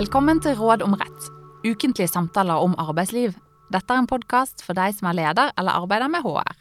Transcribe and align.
Velkommen 0.00 0.38
til 0.40 0.54
Råd 0.56 0.80
om 0.80 0.94
rett, 0.96 1.24
ukentlige 1.60 2.08
samtaler 2.08 2.62
om 2.64 2.72
arbeidsliv. 2.80 3.34
Dette 3.68 3.92
er 3.92 4.00
en 4.00 4.06
podkast 4.08 4.62
for 4.64 4.72
deg 4.78 4.94
som 4.96 5.10
er 5.10 5.16
leder 5.18 5.50
eller 5.60 5.76
arbeider 5.76 6.08
med 6.08 6.22
HR. 6.24 6.54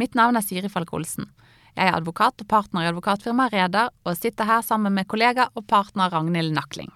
Mitt 0.00 0.16
navn 0.18 0.34
er 0.34 0.42
Siri 0.42 0.66
Falk 0.72 0.90
Olsen. 0.96 1.28
Jeg 1.76 1.86
er 1.86 1.94
advokat 1.94 2.42
og 2.42 2.48
partner 2.50 2.82
i 2.82 2.88
advokatfirmaet 2.90 3.54
Reder, 3.54 3.92
og 4.02 4.18
sitter 4.18 4.48
her 4.48 4.64
sammen 4.66 4.96
med 4.96 5.06
kollega 5.06 5.46
og 5.54 5.68
partner 5.70 6.10
Ragnhild 6.10 6.50
Nakling. 6.56 6.90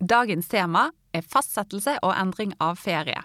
Dagens 0.00 0.48
tema 0.48 0.86
er 1.12 1.26
fastsettelse 1.34 1.98
og 2.00 2.14
endring 2.14 2.56
av 2.56 2.80
ferie. 2.80 3.20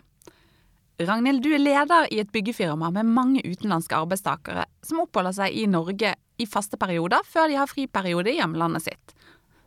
Ragnhild, 1.00 1.46
du 1.46 1.56
er 1.56 1.64
leder 1.64 2.12
i 2.12 2.20
et 2.26 2.34
byggefirma 2.36 2.92
med 2.98 3.08
mange 3.08 3.46
utenlandske 3.46 3.96
arbeidstakere 3.96 4.68
som 4.84 5.00
oppholder 5.06 5.40
seg 5.40 5.56
i 5.56 5.64
Norge 5.72 6.12
i 6.12 6.50
faste 6.50 6.76
perioder 6.76 7.24
før 7.24 7.48
de 7.48 7.62
har 7.62 7.72
friperiode 7.72 8.36
i 8.36 8.42
hjemlandet 8.42 8.90
sitt. 8.90 9.16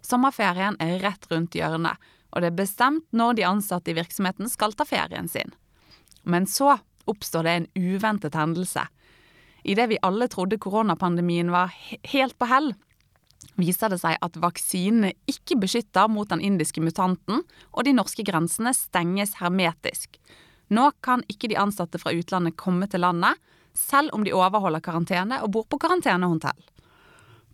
Sommerferien 0.04 0.76
er 0.80 1.00
rett 1.00 1.24
rundt 1.32 1.56
hjørnet, 1.56 1.96
og 2.32 2.42
det 2.42 2.50
er 2.50 2.60
bestemt 2.60 3.06
når 3.16 3.38
de 3.38 3.46
ansatte 3.48 3.92
i 3.92 3.96
virksomheten 3.96 4.50
skal 4.50 4.74
ta 4.76 4.86
ferien 4.88 5.28
sin. 5.30 5.54
Men 6.22 6.46
så 6.46 6.76
oppstår 7.08 7.46
det 7.46 7.54
en 7.56 7.70
uventet 7.74 8.36
hendelse. 8.36 8.84
Idet 9.64 9.88
vi 9.90 10.02
alle 10.04 10.28
trodde 10.28 10.60
koronapandemien 10.60 11.50
var 11.52 11.72
helt 12.12 12.36
på 12.38 12.48
hell, 12.50 12.72
viser 13.58 13.90
det 13.92 14.00
seg 14.02 14.18
at 14.22 14.38
vaksinene 14.40 15.12
ikke 15.30 15.58
beskytter 15.62 16.10
mot 16.10 16.28
den 16.30 16.42
indiske 16.44 16.82
mutanten, 16.84 17.42
og 17.72 17.86
de 17.86 17.94
norske 17.96 18.24
grensene 18.26 18.74
stenges 18.76 19.36
hermetisk. 19.40 20.18
Nå 20.74 20.90
kan 21.04 21.24
ikke 21.32 21.50
de 21.50 21.58
ansatte 21.60 22.00
fra 22.00 22.12
utlandet 22.14 22.58
komme 22.60 22.88
til 22.90 23.02
landet, 23.06 23.38
selv 23.78 24.12
om 24.12 24.24
de 24.26 24.34
overholder 24.34 24.82
karantene 24.84 25.40
og 25.44 25.52
bor 25.54 25.66
på 25.70 25.78
karantenehotell. 25.80 26.60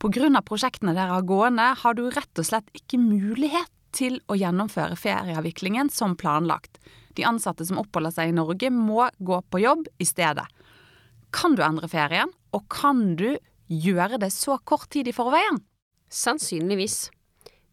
Pga. 0.02 0.40
prosjektene 0.42 0.92
dere 0.92 1.14
har 1.14 1.22
gående, 1.24 1.70
har 1.78 1.94
du 1.94 2.08
rett 2.10 2.40
og 2.40 2.46
slett 2.48 2.68
ikke 2.74 2.98
mulighet 2.98 3.70
til 3.94 4.20
å 4.28 4.36
gjennomføre 4.38 4.98
ferieavviklingen 4.98 5.90
som 5.92 6.16
planlagt. 6.18 6.80
De 7.14 7.26
ansatte 7.26 7.66
som 7.66 7.78
oppholder 7.80 8.14
seg 8.14 8.32
i 8.32 8.36
Norge, 8.36 8.70
må 8.70 9.08
gå 9.18 9.40
på 9.50 9.62
jobb 9.62 9.88
i 10.02 10.06
stedet. 10.08 10.46
Kan 11.34 11.56
du 11.58 11.64
endre 11.66 11.90
ferien, 11.90 12.30
og 12.54 12.66
kan 12.70 13.14
du 13.18 13.34
gjøre 13.70 14.20
det 14.22 14.30
så 14.34 14.58
kort 14.66 14.90
tid 14.94 15.10
i 15.10 15.14
forveien? 15.14 15.62
Sannsynligvis. 16.12 17.08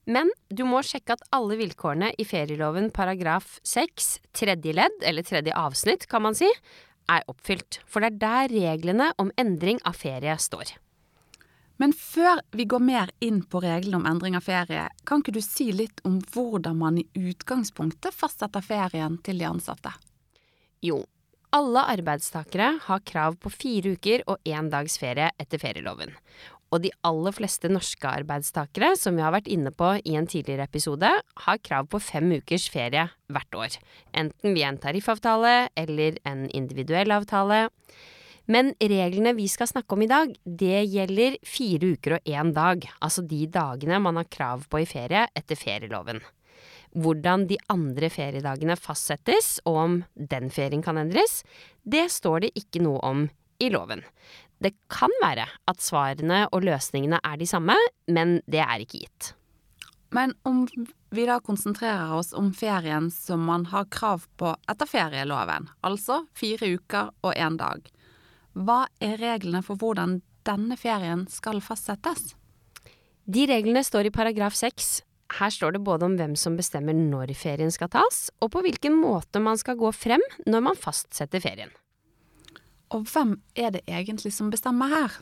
Men 0.09 0.31
du 0.50 0.63
må 0.66 0.81
sjekke 0.86 1.13
at 1.13 1.25
alle 1.36 1.58
vilkårene 1.59 2.11
i 2.17 2.25
ferieloven 2.25 2.89
paragraf 2.94 3.59
6, 3.67 4.13
tredje 4.38 4.73
ledd, 4.73 4.97
eller 5.06 5.25
tredje 5.25 5.53
avsnitt 5.58 6.08
kan 6.09 6.25
man 6.25 6.38
si, 6.38 6.50
er 7.11 7.28
oppfylt. 7.30 7.81
For 7.85 8.02
det 8.02 8.13
er 8.13 8.22
der 8.23 8.56
reglene 8.56 9.11
om 9.22 9.33
endring 9.41 9.81
av 9.85 10.00
ferie 10.00 10.38
står. 10.41 10.73
Men 11.82 11.96
før 11.98 12.44
vi 12.54 12.68
går 12.70 12.84
mer 12.86 13.10
inn 13.26 13.40
på 13.50 13.64
reglene 13.64 13.98
om 13.98 14.06
endring 14.06 14.36
av 14.38 14.46
ferie, 14.46 14.84
kan 15.08 15.24
ikke 15.24 15.34
du 15.34 15.42
si 15.42 15.72
litt 15.74 16.04
om 16.06 16.20
hvordan 16.34 16.78
man 16.78 17.00
i 17.02 17.08
utgangspunktet 17.18 18.14
fastsetter 18.14 18.62
ferien 18.62 19.18
til 19.26 19.42
de 19.42 19.48
ansatte? 19.50 19.96
Jo, 20.86 21.00
alle 21.58 21.88
arbeidstakere 21.96 22.76
har 22.86 23.02
krav 23.08 23.40
på 23.42 23.50
fire 23.50 23.96
uker 23.98 24.22
og 24.30 24.46
én 24.46 24.70
dags 24.70 25.00
ferie 25.02 25.32
etter 25.42 25.62
ferieloven. 25.62 26.14
Og 26.72 26.86
de 26.86 26.94
aller 27.04 27.34
fleste 27.36 27.68
norske 27.68 28.08
arbeidstakere, 28.08 28.94
som 28.96 29.18
vi 29.18 29.26
har 29.26 29.34
vært 29.34 29.50
inne 29.52 29.74
på 29.76 29.90
i 30.06 30.14
en 30.16 30.30
tidligere 30.30 30.70
episode, 30.70 31.09
har 31.48 31.64
krav 31.66 31.90
på 31.92 32.00
fem 32.00 32.30
ukers 32.38 32.70
ferie 32.72 33.09
hvert 33.28 33.58
år. 33.58 33.76
Enten 34.14 34.56
via 34.56 34.70
en 34.70 34.80
tariffavtale 34.80 35.56
eller 35.76 36.22
en 36.30 36.46
individuell 36.54 37.12
avtale. 37.18 37.66
Men 38.50 38.73
reglene 38.80 39.34
vi 39.38 39.47
skal 39.52 39.70
snakke 39.70 39.95
om 39.95 40.02
i 40.02 40.09
dag, 40.09 40.34
det 40.44 40.84
gjelder 40.89 41.38
fire 41.45 41.94
uker 41.94 42.17
og 42.17 42.30
én 42.30 42.53
dag. 42.56 42.86
Altså 43.00 43.23
de 43.25 43.45
dagene 43.52 44.00
man 44.02 44.17
har 44.20 44.30
krav 44.31 44.66
på 44.70 44.81
i 44.81 44.88
ferie 44.89 45.28
etter 45.38 45.59
ferieloven. 45.59 46.22
Hvordan 46.91 47.46
de 47.47 47.57
andre 47.72 48.09
feriedagene 48.12 48.75
fastsettes, 48.75 49.59
og 49.66 49.78
om 49.85 50.00
den 50.16 50.50
ferien 50.52 50.84
kan 50.84 51.00
endres, 51.00 51.41
det 51.84 52.09
står 52.12 52.46
det 52.46 52.56
ikke 52.59 52.81
noe 52.84 53.00
om 53.07 53.28
i 53.62 53.69
loven. 53.72 54.02
Det 54.62 54.73
kan 54.94 55.13
være 55.23 55.47
at 55.69 55.81
svarene 55.81 56.44
og 56.52 56.66
løsningene 56.68 57.22
er 57.25 57.40
de 57.40 57.47
samme, 57.50 57.78
men 58.12 58.41
det 58.50 58.62
er 58.66 58.84
ikke 58.84 59.06
gitt. 59.06 59.31
Men 60.12 60.35
om 60.44 60.66
vi 61.16 61.25
da 61.25 61.40
konsentrerer 61.40 62.12
oss 62.13 62.34
om 62.35 62.52
ferien 62.53 63.08
som 63.16 63.46
man 63.47 63.69
har 63.72 63.88
krav 63.94 64.28
på 64.38 64.52
etter 64.69 64.90
ferieloven, 64.90 65.69
altså 65.88 66.25
fire 66.35 66.73
uker 66.75 67.13
og 67.23 67.31
én 67.31 67.56
dag, 67.58 67.88
hva 68.53 68.85
er 69.00 69.19
reglene 69.22 69.62
for 69.63 69.79
hvordan 69.79 70.19
denne 70.47 70.75
ferien 70.79 71.23
skal 71.31 71.62
fastsettes? 71.63 72.34
De 73.31 73.45
reglene 73.47 73.84
står 73.85 74.09
i 74.09 74.13
paragraf 74.13 74.57
seks. 74.57 75.01
Her 75.38 75.53
står 75.53 75.78
det 75.78 75.84
både 75.85 76.07
om 76.07 76.17
hvem 76.19 76.34
som 76.35 76.57
bestemmer 76.59 76.97
når 76.97 77.31
ferien 77.40 77.72
skal 77.72 77.91
tas, 77.94 78.28
og 78.44 78.51
på 78.51 78.63
hvilken 78.66 78.97
måte 79.00 79.40
man 79.40 79.59
skal 79.59 79.78
gå 79.79 79.91
frem 79.95 80.23
når 80.44 80.66
man 80.67 80.79
fastsetter 80.79 81.44
ferien. 81.44 81.72
Og 82.91 83.06
hvem 83.07 83.38
er 83.56 83.72
det 83.78 83.85
egentlig 83.88 84.34
som 84.35 84.50
bestemmer 84.51 84.91
her? 84.91 85.16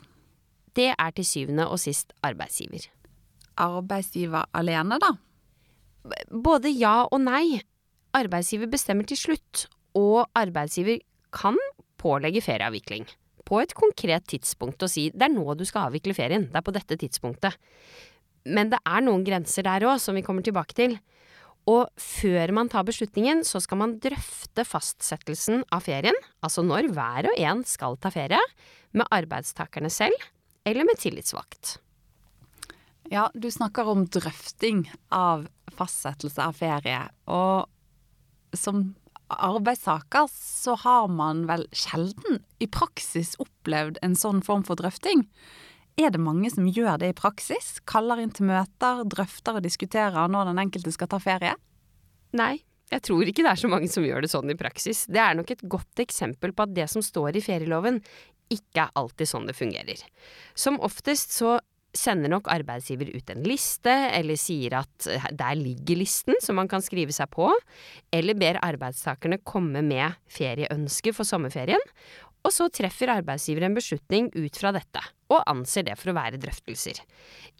Det 0.74 0.90
er 0.96 1.14
til 1.14 1.26
syvende 1.26 1.68
og 1.70 1.78
sist 1.82 2.10
arbeidsgiver. 2.26 2.88
Arbeidsgiver 3.60 4.48
alene, 4.56 4.98
da? 4.98 5.14
Både 6.30 6.72
ja 6.74 7.04
og 7.06 7.20
nei. 7.22 7.60
Arbeidsgiver 8.16 8.70
bestemmer 8.70 9.06
til 9.06 9.20
slutt, 9.20 9.68
og 9.94 10.26
arbeidsgiver 10.34 10.98
kan 11.30 11.58
pålegge 12.00 12.42
ferieavvikling. 12.42 13.06
På 13.50 13.58
et 13.58 13.74
konkret 13.74 14.28
tidspunkt 14.30 14.82
og 14.86 14.92
si 14.92 15.08
det 15.10 15.26
er 15.26 15.34
nå 15.34 15.56
du 15.58 15.64
skal 15.66 15.88
avvikle 15.90 16.14
ferien, 16.14 16.46
det 16.46 16.60
er 16.60 16.66
på 16.66 16.74
dette 16.74 16.98
tidspunktet. 17.00 17.56
Men 18.46 18.70
det 18.72 18.78
er 18.86 19.02
noen 19.04 19.24
grenser 19.26 19.66
der 19.66 19.84
òg, 19.90 19.98
som 20.00 20.16
vi 20.16 20.22
kommer 20.24 20.46
tilbake 20.46 20.76
til. 20.78 20.94
Og 21.68 21.90
før 22.00 22.54
man 22.56 22.70
tar 22.72 22.86
beslutningen, 22.88 23.42
så 23.44 23.60
skal 23.60 23.82
man 23.82 23.98
drøfte 24.00 24.64
fastsettelsen 24.64 25.64
av 25.74 25.84
ferien, 25.84 26.16
altså 26.40 26.64
når 26.64 26.88
hver 26.94 27.28
og 27.30 27.36
en 27.42 27.64
skal 27.68 27.98
ta 28.00 28.12
ferie, 28.14 28.40
med 28.96 29.06
arbeidstakerne 29.14 29.90
selv 29.92 30.16
eller 30.66 30.86
med 30.88 30.98
tillitsvakt. 30.98 31.76
Ja, 33.10 33.28
du 33.34 33.50
snakker 33.50 33.86
om 33.90 34.06
drøfting 34.06 34.84
av 35.14 35.46
fastsettelse 35.74 36.42
av 36.42 36.56
ferie. 36.58 37.04
Og 37.30 37.66
som 38.56 38.94
arbeidstaker 39.30 40.28
så 40.32 40.76
har 40.82 41.08
man 41.12 41.44
vel 41.48 41.66
sjelden 41.72 42.40
i 42.58 42.68
praksis 42.70 43.36
opplevd 43.42 44.00
en 44.04 44.16
sånn 44.18 44.42
form 44.46 44.64
for 44.66 44.80
drøfting. 44.80 45.26
Er 46.00 46.12
det 46.14 46.22
mange 46.22 46.50
som 46.52 46.68
gjør 46.70 46.98
det 47.02 47.12
i 47.12 47.16
praksis? 47.16 47.78
Kaller 47.88 48.22
inn 48.22 48.32
til 48.34 48.48
møter, 48.48 49.04
drøfter 49.04 49.58
og 49.58 49.66
diskuterer 49.66 50.30
når 50.32 50.50
den 50.50 50.62
enkelte 50.62 50.94
skal 50.94 51.10
ta 51.12 51.20
ferie? 51.22 51.54
Nei, 52.36 52.62
jeg 52.90 53.04
tror 53.06 53.28
ikke 53.28 53.44
det 53.46 53.52
er 53.52 53.60
så 53.60 53.70
mange 53.70 53.90
som 53.90 54.06
gjør 54.06 54.24
det 54.24 54.32
sånn 54.32 54.50
i 54.50 54.58
praksis. 54.58 55.04
Det 55.10 55.20
er 55.22 55.36
nok 55.38 55.50
et 55.54 55.66
godt 55.70 56.02
eksempel 56.02 56.54
på 56.54 56.66
at 56.66 56.74
det 56.74 56.88
som 56.90 57.04
står 57.04 57.38
i 57.38 57.44
ferieloven, 57.44 58.00
ikke 58.50 58.86
er 58.86 58.96
alltid 58.98 59.30
sånn 59.30 59.46
det 59.46 59.54
fungerer. 59.54 60.00
Som 60.58 60.80
oftest 60.82 61.36
så 61.36 61.58
sender 61.96 62.30
nok 62.30 62.48
arbeidsgiver 62.52 63.10
ut 63.14 63.30
en 63.32 63.44
liste, 63.46 63.92
eller 64.14 64.38
sier 64.38 64.78
at 64.78 65.08
der 65.34 65.58
ligger 65.58 65.98
listen 65.98 66.38
som 66.42 66.58
man 66.60 66.70
kan 66.70 66.84
skrive 66.84 67.14
seg 67.14 67.30
på, 67.34 67.50
eller 68.14 68.38
ber 68.38 68.60
arbeidstakerne 68.62 69.40
komme 69.42 69.82
med 69.86 70.18
ferieønsker 70.30 71.16
for 71.16 71.28
sommerferien, 71.28 71.82
og 72.46 72.54
så 72.54 72.70
treffer 72.72 73.12
arbeidsgiver 73.12 73.66
en 73.66 73.76
beslutning 73.76 74.30
ut 74.32 74.56
fra 74.56 74.72
dette, 74.76 75.02
og 75.32 75.44
anser 75.50 75.84
det 75.90 75.98
for 76.00 76.12
å 76.12 76.16
være 76.16 76.40
drøftelser. 76.40 77.02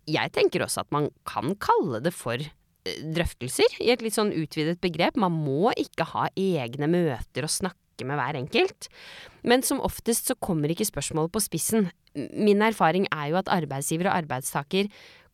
Jeg 0.08 0.32
tenker 0.34 0.64
også 0.64 0.84
at 0.84 0.94
man 0.94 1.10
kan 1.28 1.52
kalle 1.60 2.00
det 2.04 2.14
for 2.16 2.40
eh, 2.40 3.02
drøftelser, 3.16 3.80
i 3.84 3.90
et 3.92 4.04
litt 4.04 4.16
sånn 4.16 4.32
utvidet 4.32 4.80
begrep. 4.82 5.20
Man 5.20 5.36
må 5.36 5.74
ikke 5.76 6.08
ha 6.14 6.28
egne 6.38 6.88
møter 6.90 7.46
og 7.46 7.52
snakke 7.52 7.89
med 8.08 8.20
hver 8.20 8.38
enkelt. 8.40 8.90
Men 9.42 9.64
som 9.66 9.82
oftest 9.84 10.30
så 10.30 10.36
kommer 10.38 10.72
ikke 10.72 10.88
spørsmålet 10.88 11.32
på 11.34 11.42
spissen. 11.44 11.90
Min 12.14 12.62
erfaring 12.66 13.08
er 13.14 13.30
jo 13.32 13.40
at 13.40 13.50
arbeidsgiver 13.52 14.10
og 14.10 14.18
arbeidstaker 14.22 14.90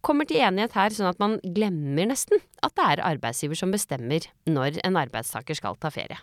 kommer 0.07 0.29
til 0.29 0.43
enighet 0.45 0.77
her, 0.77 0.95
sånn 0.95 1.11
at 1.11 1.21
man 1.23 1.39
glemmer 1.43 2.11
nesten 2.13 2.41
at 2.63 2.77
det 2.79 2.87
er 2.87 3.05
arbeidsgiver 3.09 3.59
som 3.59 3.75
bestemmer 3.75 4.29
når 4.47 4.81
en 4.87 4.99
arbeidstaker 5.01 5.59
skal 5.59 5.79
ta 5.81 5.91
ferie. 5.95 6.19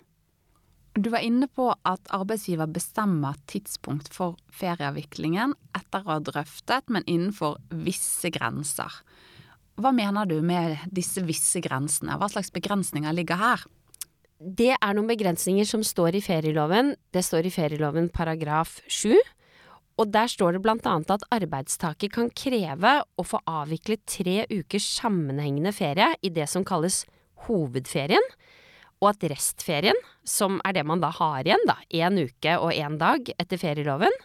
Du 0.93 1.09
var 1.09 1.25
inne 1.25 1.47
på 1.49 1.71
at 1.73 2.11
arbeidsgiver 2.13 2.69
bestemmer 2.69 3.39
tidspunkt 3.49 4.13
for 4.13 4.37
ferieavviklingen 4.53 5.55
etter 5.73 6.03
å 6.03 6.11
ha 6.11 6.17
drøftet, 6.21 6.85
men 6.93 7.05
innenfor 7.09 7.57
visse 7.73 8.29
grenser. 8.33 9.01
Hva 9.81 9.89
mener 9.89 10.29
du 10.29 10.37
med 10.45 10.83
disse 10.93 11.23
visse 11.25 11.57
grensene? 11.65 12.13
Hva 12.21 12.29
slags 12.29 12.53
begrensninger 12.53 13.15
ligger 13.17 13.41
her? 13.41 13.63
Det 14.43 14.73
er 14.75 14.95
noen 14.95 15.07
begrensninger 15.07 15.63
som 15.67 15.85
står 15.87 16.17
i 16.17 16.21
ferieloven. 16.23 16.97
Det 17.15 17.21
står 17.23 17.47
i 17.47 17.53
ferieloven 17.53 18.09
paragraf 18.11 18.81
7. 18.91 19.15
Og 20.01 20.09
der 20.11 20.27
står 20.27 20.57
det 20.57 20.71
annet 20.73 21.13
at 21.13 21.23
arbeidstaker 21.31 22.11
kan 22.11 22.31
kreve 22.33 22.95
å 23.15 23.23
få 23.23 23.39
avviklet 23.47 24.03
tre 24.09 24.41
ukers 24.51 24.87
sammenhengende 24.97 25.71
ferie 25.71 26.09
i 26.21 26.31
det 26.33 26.49
som 26.49 26.65
kalles 26.65 27.05
hovedferien 27.47 28.25
og 29.03 29.09
at 29.11 29.25
restferien, 29.33 29.97
som 30.23 30.61
er 30.63 30.77
det 30.77 30.85
man 30.87 31.01
da 31.03 31.09
har 31.11 31.43
igjen, 31.43 31.63
da, 31.67 31.75
én 31.91 32.15
uke 32.23 32.55
og 32.55 32.71
én 32.71 32.95
dag 32.99 33.27
etter 33.35 33.59
ferieloven, 33.59 34.15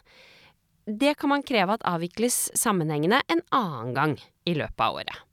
det 0.86 1.16
kan 1.18 1.32
man 1.34 1.42
kreve 1.42 1.74
at 1.74 1.86
avvikles 1.86 2.48
sammenhengende 2.56 3.18
en 3.28 3.42
annen 3.52 3.94
gang 3.96 4.14
i 4.46 4.54
løpet 4.56 4.84
av 4.86 5.00
året. 5.00 5.24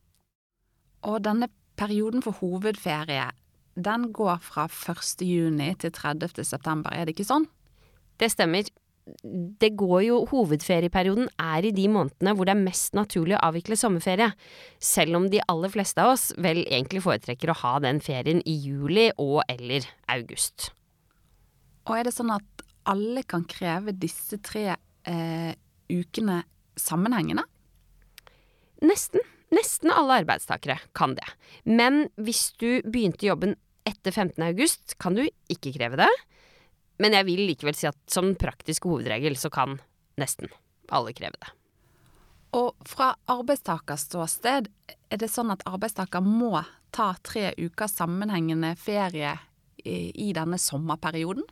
Og 1.05 1.21
denne 1.23 1.51
perioden 1.77 2.25
for 2.25 2.41
hovedferie 2.41 3.29
den 3.75 4.09
går 4.15 4.39
fra 4.43 4.65
1. 4.71 5.21
juni 5.27 5.73
til 5.79 5.91
30. 5.91 6.43
september, 6.47 6.93
er 6.95 7.05
det 7.05 7.15
ikke 7.15 7.27
sånn? 7.27 7.47
Det 8.19 8.31
stemmer. 8.31 8.67
Det 9.61 9.69
går 9.77 9.99
jo 10.07 10.21
Hovedferieperioden 10.31 11.27
er 11.37 11.67
i 11.67 11.73
de 11.75 11.83
månedene 11.91 12.31
hvor 12.33 12.47
det 12.47 12.55
er 12.55 12.63
mest 12.63 12.95
naturlig 12.97 13.35
å 13.37 13.43
avvikle 13.51 13.77
sommerferie, 13.77 14.31
selv 14.81 15.19
om 15.19 15.27
de 15.29 15.43
aller 15.51 15.69
fleste 15.73 16.01
av 16.01 16.15
oss 16.15 16.31
vel 16.41 16.63
egentlig 16.63 17.03
foretrekker 17.05 17.51
å 17.51 17.59
ha 17.59 17.75
den 17.85 18.01
ferien 18.01 18.41
i 18.49 18.55
juli 18.63 19.11
og 19.21 19.43
eller 19.51 19.85
august. 20.15 20.71
Og 21.85 21.99
er 21.99 22.07
det 22.07 22.15
sånn 22.15 22.33
at 22.33 22.65
alle 22.89 23.21
kan 23.29 23.45
kreve 23.49 23.93
disse 23.93 24.39
tre 24.45 24.71
eh, 24.73 25.51
ukene 25.91 26.41
sammenhengende? 26.79 27.45
Nesten. 28.85 29.21
Nesten 29.53 29.93
alle 29.93 30.23
arbeidstakere 30.23 30.79
kan 30.97 31.13
det. 31.17 31.27
Men 31.63 32.07
hvis 32.17 32.49
du 32.59 32.81
begynte 32.81 33.27
jobben 33.27 33.53
etter 33.85 34.11
15. 34.11 34.41
august, 34.43 34.97
kan 35.01 35.17
du 35.17 35.23
ikke 35.51 35.73
kreve 35.75 35.99
det. 36.01 36.11
Men 37.01 37.15
jeg 37.17 37.27
vil 37.27 37.43
likevel 37.49 37.75
si 37.77 37.87
at 37.89 37.97
som 38.11 38.33
praktisk 38.39 38.87
hovedregel 38.87 39.35
så 39.39 39.51
kan 39.53 39.77
nesten 40.19 40.49
alle 40.93 41.13
kreve 41.15 41.37
det. 41.41 41.51
Og 42.55 42.87
fra 42.87 43.11
arbeidstakers 43.31 44.05
ståsted, 44.07 44.69
er 45.11 45.19
det 45.19 45.27
sånn 45.31 45.51
at 45.51 45.65
arbeidstaker 45.67 46.23
må 46.23 46.61
ta 46.95 47.11
tre 47.25 47.51
uker 47.59 47.91
sammenhengende 47.91 48.71
ferie 48.79 49.33
i 49.83 50.31
denne 50.33 50.57
sommerperioden? 50.61 51.43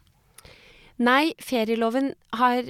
Nei, 1.04 1.34
ferieloven 1.42 2.14
har 2.38 2.70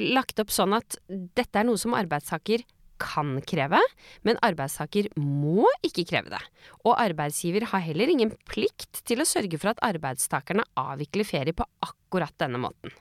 lagt 0.00 0.40
opp 0.42 0.50
sånn 0.52 0.74
at 0.74 0.96
dette 1.08 1.60
er 1.60 1.68
noe 1.68 1.78
som 1.78 1.94
arbeidstaker 1.94 2.64
kan 3.00 3.38
kreve, 3.48 3.80
men 4.26 4.40
arbeidstaker 4.44 5.10
må 5.18 5.66
ikke 5.86 6.06
kreve 6.12 6.32
det. 6.34 6.42
Og 6.84 6.94
arbeidsgiver 7.00 7.66
har 7.72 7.84
heller 7.84 8.12
ingen 8.12 8.34
plikt 8.50 9.02
til 9.08 9.22
å 9.22 9.28
sørge 9.28 9.60
for 9.60 9.72
at 9.72 9.82
arbeidstakerne 9.90 10.66
avvikler 10.78 11.28
ferie 11.28 11.56
på 11.56 11.66
akkurat 11.86 12.36
denne 12.40 12.60
måten. 12.62 12.92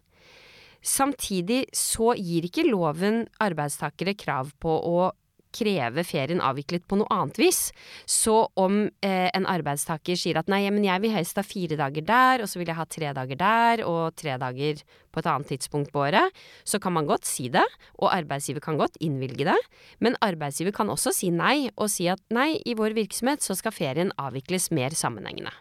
Samtidig 0.80 1.66
så 1.76 2.14
gir 2.16 2.46
ikke 2.48 2.70
loven 2.70 3.26
arbeidstakere 3.44 4.16
krav 4.16 4.54
på 4.64 4.72
å 4.72 5.10
kreve 5.56 6.04
ferien 6.08 6.42
avviklet 6.44 6.86
på 6.90 7.00
noe 7.00 7.10
annet 7.14 7.40
vis. 7.42 7.60
Så 8.06 8.36
om 8.60 8.82
eh, 9.06 9.30
en 9.34 9.48
arbeidstaker 9.50 10.20
sier 10.20 10.40
at 10.40 10.52
nei, 10.52 10.62
men 10.74 10.86
jeg 10.86 11.04
vil 11.04 11.14
helst 11.16 11.40
ha 11.40 11.46
fire 11.46 11.78
dager 11.80 12.06
der, 12.06 12.44
og 12.44 12.52
så 12.52 12.62
vil 12.62 12.70
jeg 12.72 12.80
ha 12.80 12.88
tre 12.90 13.14
dager 13.18 13.40
der, 13.40 13.84
og 13.88 14.18
tre 14.20 14.38
dager 14.42 14.84
på 15.10 15.22
et 15.22 15.30
annet 15.32 15.50
tidspunkt 15.54 15.94
på 15.94 16.04
året, 16.06 16.36
så 16.68 16.82
kan 16.82 16.94
man 16.96 17.10
godt 17.10 17.28
si 17.30 17.50
det, 17.54 17.66
og 17.98 18.14
arbeidsgiver 18.14 18.64
kan 18.64 18.78
godt 18.80 19.00
innvilge 19.04 19.50
det. 19.50 19.58
Men 20.04 20.20
arbeidsgiver 20.26 20.76
kan 20.76 20.92
også 20.94 21.14
si 21.16 21.32
nei, 21.34 21.72
og 21.76 21.90
si 21.94 22.10
at 22.12 22.22
nei, 22.34 22.52
i 22.66 22.78
vår 22.78 22.98
virksomhet 22.98 23.46
så 23.46 23.58
skal 23.58 23.76
ferien 23.76 24.14
avvikles 24.22 24.70
mer 24.76 24.96
sammenhengende. 24.98 25.54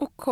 Ok, 0.00 0.30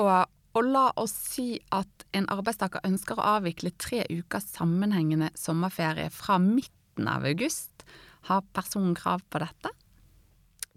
og 0.57 0.65
la 0.65 0.89
oss 0.97 1.13
si 1.35 1.59
at 1.77 2.07
en 2.17 2.27
arbeidstaker 2.33 2.83
ønsker 2.89 3.19
å 3.19 3.27
avvikle 3.37 3.75
tre 3.77 4.01
uker 4.09 4.41
sammenhengende 4.41 5.29
sommerferie 5.37 6.09
fra 6.15 6.39
midt 6.41 6.73
midten 6.99 7.09
av 7.09 7.25
august. 7.25 7.85
Har 8.29 8.43
personen 8.53 8.95
krav 8.95 9.23
på 9.31 9.39
dette? 9.39 9.71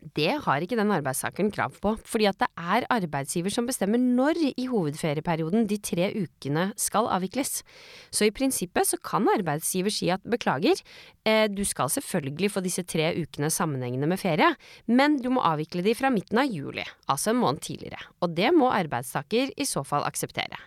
Det 0.01 0.33
har 0.41 0.63
ikke 0.63 0.79
den 0.79 0.89
arbeidstakeren 0.89 1.51
krav 1.53 1.75
på, 1.77 1.93
fordi 2.09 2.25
at 2.25 2.39
det 2.41 2.47
er 2.57 2.87
arbeidsgiver 2.89 3.53
som 3.53 3.67
bestemmer 3.67 4.01
når 4.01 4.39
i 4.57 4.65
hovedferieperioden 4.65 5.67
de 5.69 5.77
tre 5.77 6.07
ukene 6.15 6.71
skal 6.75 7.05
avvikles. 7.05 7.61
Så 8.09 8.25
i 8.25 8.33
prinsippet 8.33 8.89
så 8.89 8.97
kan 8.97 9.29
arbeidsgiver 9.29 9.93
si 9.93 10.09
at 10.09 10.25
beklager, 10.25 10.81
eh, 11.23 11.45
du 11.53 11.61
skal 11.63 11.93
selvfølgelig 11.93 12.49
få 12.49 12.65
disse 12.65 12.81
tre 12.81 13.13
ukene 13.13 13.51
sammenhengende 13.53 14.09
med 14.09 14.17
ferie, 14.17 14.55
men 14.87 15.21
du 15.21 15.29
må 15.29 15.45
avvikle 15.45 15.85
de 15.85 15.93
fra 15.93 16.09
midten 16.09 16.41
av 16.41 16.49
juli, 16.49 16.85
altså 17.07 17.29
en 17.29 17.43
måned 17.43 17.61
tidligere. 17.61 18.01
Og 18.21 18.33
det 18.33 18.49
må 18.57 18.73
arbeidstaker 18.73 19.53
i 19.53 19.69
så 19.69 19.85
fall 19.85 20.01
akseptere. 20.09 20.57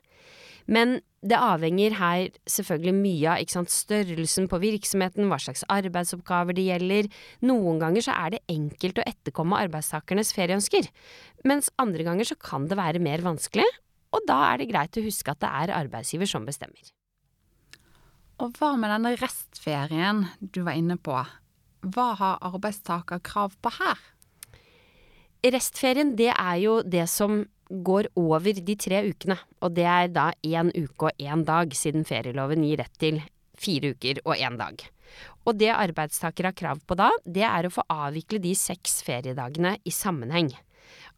Men 0.70 0.98
det 1.24 1.38
avhenger 1.40 1.96
her 1.96 2.34
selvfølgelig 2.48 2.94
mye 2.96 3.34
av 3.34 3.52
sant, 3.52 3.72
størrelsen 3.72 4.48
på 4.50 4.60
virksomheten, 4.60 5.28
hva 5.30 5.38
slags 5.40 5.64
arbeidsoppgaver 5.72 6.56
det 6.56 6.66
gjelder. 6.66 7.08
Noen 7.48 7.80
ganger 7.80 8.04
så 8.04 8.16
er 8.16 8.34
det 8.34 8.42
enkelt 8.52 9.00
å 9.00 9.06
etterkomme 9.08 9.60
arbeidstakernes 9.64 10.34
ferieønsker, 10.36 10.90
mens 11.48 11.72
andre 11.80 12.04
ganger 12.06 12.28
så 12.28 12.36
kan 12.40 12.68
det 12.68 12.80
være 12.80 13.02
mer 13.04 13.24
vanskelig, 13.24 13.66
og 14.14 14.28
da 14.28 14.40
er 14.50 14.60
det 14.60 14.68
greit 14.70 15.00
å 15.00 15.04
huske 15.04 15.32
at 15.32 15.40
det 15.42 15.52
er 15.62 15.74
arbeidsgiver 15.80 16.28
som 16.30 16.44
bestemmer. 16.46 16.92
Og 18.42 18.56
hva 18.58 18.74
med 18.76 18.90
denne 18.90 19.14
restferien 19.20 20.26
du 20.40 20.64
var 20.66 20.76
inne 20.76 20.98
på? 20.98 21.16
Hva 21.94 22.08
har 22.18 22.44
arbeidstaker 22.44 23.22
krav 23.24 23.56
på 23.62 23.72
her? 23.78 24.00
Restferien, 25.44 26.14
det 26.16 26.32
er 26.32 26.56
jo 26.62 26.78
det 26.82 27.04
som 27.12 27.44
går 27.68 28.10
over 28.20 28.60
de 28.60 28.76
tre 28.76 29.02
ukene, 29.08 29.36
og 29.64 29.74
det 29.76 29.86
er 29.88 30.10
da 30.12 30.30
én 30.44 30.72
uke 30.74 31.10
og 31.10 31.22
én 31.22 31.44
dag, 31.46 31.72
siden 31.74 32.04
ferieloven 32.08 32.64
gir 32.66 32.82
rett 32.82 32.98
til 33.00 33.22
fire 33.58 33.94
uker 33.94 34.20
og 34.24 34.36
én 34.36 34.58
dag. 34.60 34.82
Og 35.44 35.58
det 35.60 35.70
arbeidstaker 35.74 36.48
har 36.48 36.56
krav 36.56 36.80
på 36.86 36.96
da, 36.98 37.10
det 37.24 37.44
er 37.46 37.66
å 37.66 37.72
få 37.72 37.84
avvikle 37.92 38.40
de 38.42 38.54
seks 38.58 39.00
feriedagene 39.06 39.76
i 39.84 39.92
sammenheng. 39.94 40.50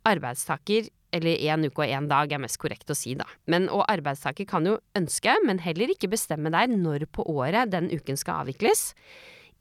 Arbeidstaker, 0.06 0.90
eller 1.16 1.40
én 1.48 1.64
uke 1.64 1.84
og 1.84 1.94
én 1.94 2.08
dag 2.10 2.32
er 2.34 2.43
mest 2.43 2.58
korrekt 2.60 2.90
å 2.92 2.99
si, 2.99 3.14
da. 3.19 3.26
Men, 3.50 3.70
og 3.72 3.87
arbeidstaker 3.88 4.49
kan 4.49 4.66
jo 4.69 4.76
ønske, 4.99 5.32
men 5.46 5.62
heller 5.64 5.94
ikke 5.94 6.10
bestemme 6.12 6.52
der 6.52 6.69
når 6.72 7.06
på 7.14 7.25
året 7.31 7.72
den 7.72 7.88
uken 7.94 8.19
skal 8.20 8.44
avvikles. 8.44 8.90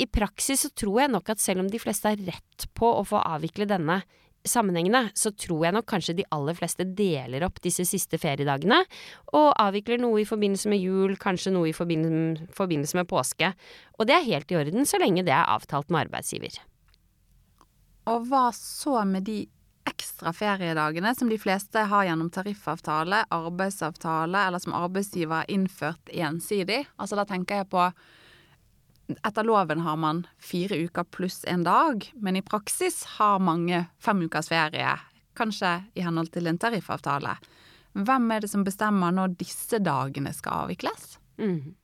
I 0.02 0.10
praksis 0.12 0.66
så 0.66 0.74
tror 0.76 1.06
jeg 1.06 1.14
nok 1.14 1.30
at 1.32 1.40
selv 1.40 1.64
om 1.64 1.72
de 1.72 1.80
fleste 1.80 2.12
har 2.12 2.20
rett 2.28 2.68
på 2.76 2.90
å 2.98 3.06
få 3.08 3.22
avvikle 3.24 3.70
denne 3.70 4.02
sammenhengene, 4.48 5.10
så 5.18 5.32
tror 5.34 5.66
jeg 5.68 5.76
nok 5.76 5.88
kanskje 5.90 6.18
de 6.20 6.28
aller 6.36 6.58
fleste 6.58 6.86
deler 6.98 7.46
opp 7.48 7.60
disse 7.64 7.86
siste 7.88 8.20
feriedagene, 8.22 8.82
og 9.34 9.50
avvikler 9.62 10.02
noe 10.02 10.22
i 10.22 10.28
forbindelse 10.28 10.72
med 10.72 10.84
jul, 10.84 11.18
kanskje 11.22 11.54
noe 11.56 11.72
i 11.72 11.76
forbindelse 11.76 13.00
med 13.00 13.10
påske. 13.10 13.52
Og 14.00 14.08
det 14.10 14.18
er 14.18 14.30
helt 14.30 14.54
i 14.54 14.60
orden 14.62 14.88
så 14.88 15.02
lenge 15.02 15.26
det 15.26 15.34
er 15.36 15.50
avtalt 15.52 15.92
med 15.92 16.08
arbeidsgiver. 16.08 16.62
Og 18.12 18.28
hva 18.30 18.48
så 18.54 19.02
med 19.10 19.26
de 19.26 19.44
ekstra 19.86 20.34
feriedagene 20.34 21.14
som 21.18 21.30
de 21.30 21.38
fleste 21.42 21.86
har 21.90 22.06
gjennom 22.08 22.30
tariffavtale, 22.34 23.24
arbeidsavtale 23.34 24.48
eller 24.48 24.62
som 24.62 24.76
arbeidsgiver 24.78 25.44
har 25.44 25.52
innført 25.52 26.14
ensidig? 26.14 26.84
Altså 26.98 27.18
da 27.20 27.26
tenker 27.30 27.62
jeg 27.62 27.70
på 27.74 27.90
etter 29.08 29.46
loven 29.46 29.84
har 29.86 29.98
man 30.02 30.24
fire 30.42 30.78
uker 30.88 31.06
pluss 31.14 31.44
en 31.48 31.66
dag, 31.66 32.06
men 32.16 32.40
i 32.40 32.46
praksis 32.46 33.04
har 33.18 33.44
mange 33.44 33.86
fem 34.02 34.26
ukers 34.26 34.50
ferie, 34.50 34.96
kanskje 35.38 35.78
i 35.96 36.06
henhold 36.06 36.32
til 36.34 36.50
en 36.50 36.60
tariffavtale. 36.62 37.38
Hvem 37.96 38.30
er 38.34 38.44
det 38.44 38.52
som 38.52 38.66
bestemmer 38.68 39.14
når 39.16 39.38
disse 39.40 39.80
dagene 39.80 40.34
skal 40.36 40.66
avvikles? 40.66 41.16
Mm. 41.40 41.76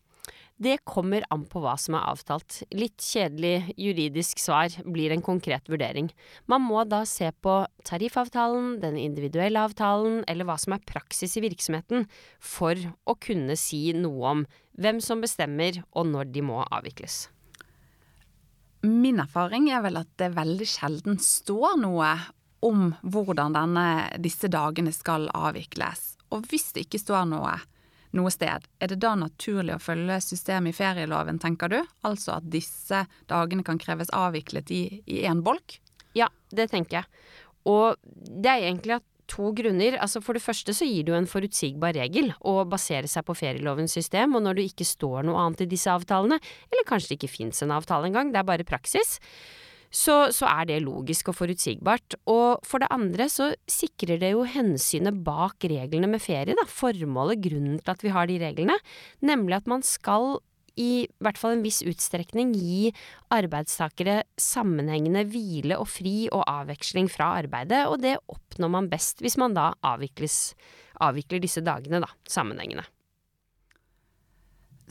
Det 0.62 0.76
kommer 0.86 1.24
an 1.34 1.48
på 1.50 1.58
hva 1.64 1.74
som 1.80 1.96
er 1.98 2.04
avtalt. 2.12 2.60
Litt 2.78 3.02
kjedelig 3.02 3.74
juridisk 3.82 4.38
svar 4.44 4.70
blir 4.86 5.14
en 5.14 5.24
konkret 5.26 5.72
vurdering. 5.72 6.12
Man 6.46 6.62
må 6.68 6.84
da 6.86 7.00
se 7.10 7.32
på 7.42 7.56
tariffavtalen, 7.88 8.76
den 8.84 9.00
individuelle 9.02 9.64
avtalen, 9.66 10.20
eller 10.30 10.46
hva 10.46 10.60
som 10.62 10.76
er 10.76 10.86
praksis 10.86 11.34
i 11.40 11.46
virksomheten, 11.48 12.06
for 12.38 12.78
å 13.10 13.18
kunne 13.18 13.58
si 13.58 13.88
noe 13.98 14.36
om 14.36 14.46
hvem 14.80 15.02
som 15.04 15.22
bestemmer, 15.24 15.82
og 15.92 16.08
når 16.12 16.32
de 16.34 16.44
må 16.46 16.62
avvikles. 16.64 17.26
Min 18.88 19.22
erfaring 19.22 19.70
er 19.70 19.84
vel 19.86 20.00
at 20.00 20.10
det 20.18 20.32
veldig 20.34 20.68
sjelden 20.68 21.20
står 21.22 21.76
noe 21.84 22.14
om 22.66 22.92
hvordan 23.02 23.54
denne, 23.58 23.86
disse 24.22 24.50
dagene 24.52 24.94
skal 24.94 25.28
avvikles. 25.38 26.16
Og 26.34 26.48
hvis 26.50 26.72
det 26.74 26.88
ikke 26.88 27.02
står 27.02 27.28
noe, 27.30 27.54
noe 28.18 28.32
sted. 28.34 28.66
Er 28.80 28.92
det 28.92 29.00
da 29.04 29.14
naturlig 29.18 29.76
å 29.76 29.84
følge 29.84 30.20
systemet 30.24 30.74
i 30.74 30.78
ferieloven, 30.78 31.40
tenker 31.42 31.72
du? 31.72 31.80
Altså 32.08 32.38
at 32.40 32.50
disse 32.52 33.06
dagene 33.32 33.66
kan 33.68 33.80
kreves 33.82 34.12
avviklet 34.16 34.72
i 34.74 34.84
én 35.22 35.44
bolk? 35.46 35.80
Ja, 36.18 36.28
det 36.52 36.72
tenker 36.74 37.02
jeg. 37.02 37.22
Og 37.70 37.98
det 38.04 38.50
er 38.50 38.68
egentlig 38.68 38.98
av 38.98 39.06
to 39.32 39.54
grunner. 39.56 39.98
Altså 40.02 40.22
For 40.24 40.38
det 40.38 40.44
første 40.44 40.76
så 40.76 40.88
gir 40.88 41.08
det 41.08 41.14
jo 41.14 41.20
en 41.20 41.30
forutsigbar 41.30 41.96
regel 41.98 42.34
å 42.44 42.62
basere 42.70 43.10
seg 43.12 43.26
på 43.28 43.38
ferielovens 43.38 43.96
system, 43.98 44.36
og 44.38 44.46
når 44.46 44.60
det 44.60 44.70
ikke 44.72 44.88
står 44.88 45.26
noe 45.28 45.40
annet 45.46 45.66
i 45.66 45.72
disse 45.72 45.92
avtalene, 45.92 46.42
eller 46.72 46.88
kanskje 46.88 47.14
det 47.14 47.22
ikke 47.22 47.36
fins 47.40 47.64
en 47.64 47.76
avtale 47.76 48.12
engang, 48.12 48.34
det 48.34 48.42
er 48.42 48.48
bare 48.48 48.68
praksis, 48.68 49.18
så, 49.92 50.32
så, 50.32 50.48
er 50.48 50.70
det 50.70 50.84
logisk 50.86 51.34
og 51.34 51.36
forutsigbart. 51.36 52.16
Og 52.32 52.64
for 52.68 52.80
det 52.80 52.88
andre 52.96 53.28
så 53.32 53.50
sikrer 53.70 54.22
det 54.22 54.32
jo 54.32 54.46
hensynet 54.48 55.20
bak 55.26 55.68
reglene 55.68 56.08
med 56.12 56.24
ferie, 56.24 56.56
da. 56.56 56.64
Formålet, 56.68 57.44
grunnen 57.44 57.82
til 57.82 57.92
at 57.92 58.06
vi 58.06 58.14
har 58.16 58.32
de 58.32 58.40
reglene. 58.40 58.78
Nemlig 59.20 59.60
at 59.60 59.68
man 59.68 59.84
skal 59.84 60.40
i 60.80 61.08
hvert 61.20 61.40
fall 61.40 61.58
en 61.58 61.66
viss 61.66 61.82
utstrekning 61.88 62.54
gi 62.56 62.92
arbeidstakere 63.34 64.22
sammenhengende 64.40 65.26
hvile 65.32 65.80
og 65.82 65.90
fri 65.92 66.30
og 66.32 66.46
avveksling 66.48 67.10
fra 67.12 67.34
arbeidet, 67.42 67.84
og 67.90 68.00
det 68.04 68.18
oppnår 68.32 68.72
man 68.78 68.90
best 68.92 69.24
hvis 69.24 69.38
man 69.42 69.58
da 69.58 69.72
avvikles, 69.84 70.54
avvikler 71.04 71.44
disse 71.44 71.64
dagene, 71.66 72.04
da, 72.04 72.12
sammenhengende. 72.30 72.86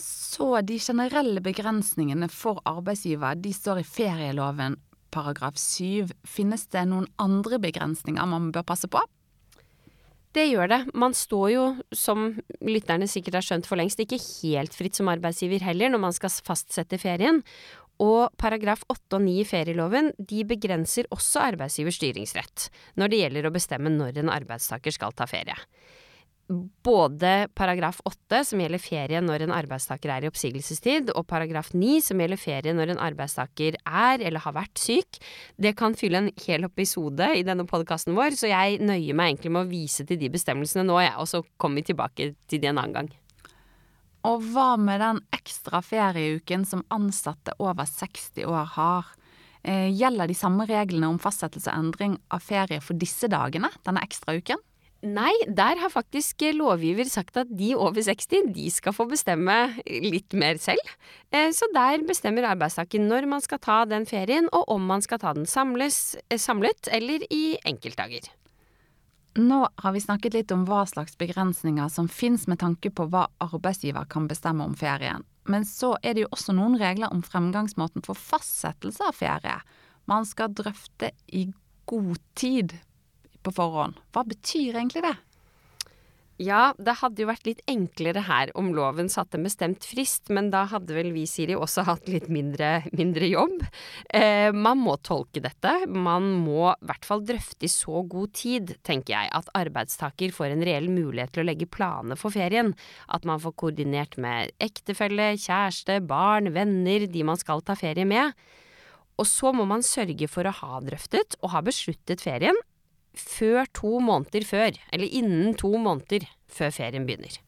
Så 0.01 0.63
de 0.65 0.79
generelle 0.81 1.43
begrensningene 1.45 2.31
for 2.33 2.61
arbeidsgiver, 2.69 3.37
de 3.37 3.53
står 3.53 3.83
i 3.83 3.89
ferieloven 3.89 4.79
paragraf 5.13 5.59
7, 5.59 6.13
finnes 6.25 6.67
det 6.73 6.87
noen 6.89 7.09
andre 7.21 7.59
begrensninger 7.63 8.29
man 8.31 8.53
bør 8.55 8.69
passe 8.73 8.89
på? 8.91 9.03
Det 10.31 10.47
gjør 10.47 10.71
det. 10.71 10.81
Man 10.95 11.15
står 11.17 11.47
jo, 11.51 11.63
som 11.91 12.29
lytterne 12.63 13.09
sikkert 13.11 13.41
har 13.41 13.47
skjønt 13.47 13.67
for 13.67 13.81
lengst, 13.81 13.99
ikke 14.03 14.21
helt 14.21 14.77
fritt 14.77 14.99
som 14.99 15.11
arbeidsgiver 15.11 15.65
heller 15.67 15.91
når 15.91 16.05
man 16.07 16.15
skal 16.15 16.31
fastsette 16.47 17.01
ferien. 17.03 17.43
Og 18.01 18.31
paragraf 18.41 18.85
8 18.89 19.19
og 19.19 19.25
9 19.27 19.33
i 19.43 19.49
ferieloven 19.49 20.13
de 20.17 20.45
begrenser 20.49 21.11
også 21.13 21.43
arbeidsgivers 21.51 21.99
styringsrett 22.01 22.71
når 22.97 23.13
det 23.13 23.19
gjelder 23.25 23.49
å 23.49 23.53
bestemme 23.53 23.93
når 23.93 24.23
en 24.23 24.33
arbeidstaker 24.33 24.95
skal 24.95 25.13
ta 25.13 25.27
ferie 25.29 25.59
både 26.83 27.49
paragraf 27.55 28.01
8, 28.05 28.43
som 28.45 28.61
gjelder 28.63 28.83
ferie 28.83 29.21
når 29.23 29.45
en 29.45 29.55
arbeidstaker 29.55 30.11
er 30.11 30.27
i 30.27 30.31
oppsigelsestid, 30.31 31.13
og 31.15 31.27
paragraf 31.31 31.71
9, 31.75 32.01
som 32.05 32.21
gjelder 32.21 32.41
ferie 32.41 32.75
når 32.75 32.95
en 32.95 33.03
arbeidstaker 33.07 33.79
er 33.85 34.25
eller 34.25 34.43
har 34.43 34.57
vært 34.57 34.83
syk. 34.83 35.21
Det 35.61 35.77
kan 35.79 35.95
fylle 35.99 36.25
en 36.25 36.31
hel 36.45 36.67
episode 36.67 37.31
i 37.39 37.45
denne 37.47 37.67
podkasten 37.71 38.19
vår, 38.19 38.35
så 38.39 38.51
jeg 38.51 38.81
nøyer 38.83 39.17
meg 39.17 39.35
egentlig 39.35 39.55
med 39.55 39.67
å 39.67 39.71
vise 39.71 40.07
til 40.09 40.19
de 40.21 40.33
bestemmelsene 40.33 40.87
nå, 40.89 40.99
jeg, 41.05 41.17
og 41.23 41.31
så 41.31 41.45
kommer 41.61 41.81
vi 41.81 41.93
tilbake 41.93 42.33
til 42.51 42.63
de 42.63 42.71
en 42.71 42.81
annen 42.83 42.99
gang. 42.99 43.13
Og 44.29 44.43
hva 44.53 44.75
med 44.77 45.01
den 45.01 45.23
ekstra 45.33 45.81
ferieuken 45.85 46.67
som 46.69 46.85
ansatte 46.93 47.55
over 47.63 47.89
60 47.89 48.45
år 48.51 48.75
har? 48.75 49.15
Eh, 49.63 49.89
gjelder 49.93 50.29
de 50.29 50.37
samme 50.37 50.67
reglene 50.69 51.09
om 51.09 51.21
fastsettelse 51.21 51.71
og 51.73 51.85
endring 51.85 52.19
av 52.33 52.45
ferie 52.45 52.81
for 52.85 52.99
disse 53.01 53.29
dagene, 53.33 53.71
denne 53.87 54.03
ekstra 54.05 54.37
uken? 54.37 54.61
Nei, 55.01 55.33
der 55.49 55.79
har 55.81 55.89
faktisk 55.89 56.43
lovgiver 56.53 57.09
sagt 57.09 57.39
at 57.41 57.49
de 57.57 57.71
over 57.73 58.03
60, 58.05 58.51
de 58.53 58.67
skal 58.69 58.93
få 58.93 59.07
bestemme 59.09 59.55
litt 59.89 60.35
mer 60.37 60.59
selv. 60.61 60.93
Eh, 61.33 61.49
så 61.57 61.71
der 61.73 62.05
bestemmer 62.05 62.45
arbeidstaker 62.51 63.01
når 63.01 63.25
man 63.31 63.41
skal 63.41 63.63
ta 63.65 63.79
den 63.89 64.05
ferien, 64.05 64.51
og 64.53 64.69
om 64.69 64.85
man 64.85 65.01
skal 65.01 65.23
ta 65.23 65.33
den 65.33 65.49
samles, 65.49 66.19
eh, 66.29 66.37
samlet 66.37 66.91
eller 66.93 67.25
i 67.33 67.57
enkeltdager. 67.65 68.29
Nå 69.41 69.63
har 69.79 69.93
vi 69.93 70.03
snakket 70.05 70.35
litt 70.35 70.53
om 70.53 70.67
hva 70.69 70.83
slags 70.91 71.17
begrensninger 71.17 71.89
som 71.89 72.09
finnes 72.09 72.45
med 72.51 72.61
tanke 72.61 72.91
på 72.93 73.09
hva 73.09 73.29
arbeidsgiver 73.41 74.05
kan 74.11 74.29
bestemme 74.29 74.67
om 74.67 74.77
ferien. 74.77 75.25
Men 75.49 75.65
så 75.65 75.95
er 76.03 76.15
det 76.15 76.27
jo 76.27 76.33
også 76.35 76.53
noen 76.53 76.77
regler 76.77 77.09
om 77.09 77.23
fremgangsmåten 77.25 78.05
for 78.05 78.19
fastsettelse 78.19 79.07
av 79.07 79.17
ferie. 79.17 79.57
Man 80.11 80.29
skal 80.29 80.53
drøfte 80.53 81.15
i 81.33 81.47
god 81.89 82.19
tid 82.35 82.77
på 83.43 83.55
forhånd. 83.57 83.99
Hva 84.15 84.25
betyr 84.29 84.77
egentlig 84.77 85.05
det? 85.07 85.17
Ja, 86.41 86.71
det 86.81 86.95
hadde 87.03 87.21
jo 87.21 87.29
vært 87.29 87.45
litt 87.45 87.59
enklere 87.69 88.23
her 88.25 88.49
om 88.57 88.71
loven 88.73 89.11
satte 89.13 89.37
en 89.37 89.45
bestemt 89.45 89.85
frist, 89.85 90.31
men 90.33 90.47
da 90.49 90.63
hadde 90.71 90.95
vel 90.97 91.11
vi, 91.13 91.27
Siri, 91.29 91.53
også 91.53 91.85
hatt 91.85 92.09
litt 92.09 92.31
mindre, 92.33 92.79
mindre 92.97 93.29
jobb. 93.29 93.67
Eh, 94.09 94.49
man 94.57 94.81
må 94.81 94.95
tolke 95.05 95.43
dette. 95.45 95.75
Man 95.85 96.31
må 96.41 96.71
i 96.71 96.89
hvert 96.89 97.05
fall 97.05 97.27
drøfte 97.29 97.69
i 97.69 97.73
så 97.73 98.01
god 98.09 98.33
tid, 98.41 98.73
tenker 98.89 99.19
jeg, 99.19 99.29
at 99.37 99.53
arbeidstaker 99.61 100.33
får 100.33 100.55
en 100.55 100.65
reell 100.65 100.89
mulighet 100.89 101.35
til 101.37 101.45
å 101.45 101.51
legge 101.51 101.69
planer 101.69 102.17
for 102.17 102.33
ferien. 102.33 102.73
At 103.13 103.29
man 103.29 103.43
får 103.45 103.59
koordinert 103.61 104.17
med 104.17 104.57
ektefelle, 104.65 105.35
kjæreste, 105.37 106.01
barn, 106.09 106.55
venner, 106.57 107.05
de 107.05 107.29
man 107.29 107.41
skal 107.43 107.61
ta 107.61 107.77
ferie 107.77 108.09
med. 108.09 108.33
Og 109.21 109.29
så 109.29 109.53
må 109.53 109.69
man 109.69 109.85
sørge 109.85 110.25
for 110.33 110.49
å 110.49 110.57
ha 110.63 110.81
drøftet 110.89 111.37
og 111.45 111.53
ha 111.53 111.61
besluttet 111.69 112.25
ferien 112.25 112.57
før 113.17 113.69
to 113.77 113.99
måneder 114.05 114.47
før, 114.47 114.77
eller 114.93 115.07
innen 115.21 115.57
to 115.59 115.73
måneder 115.79 116.27
før 116.51 116.75
ferien 116.75 117.07
begynner. 117.09 117.39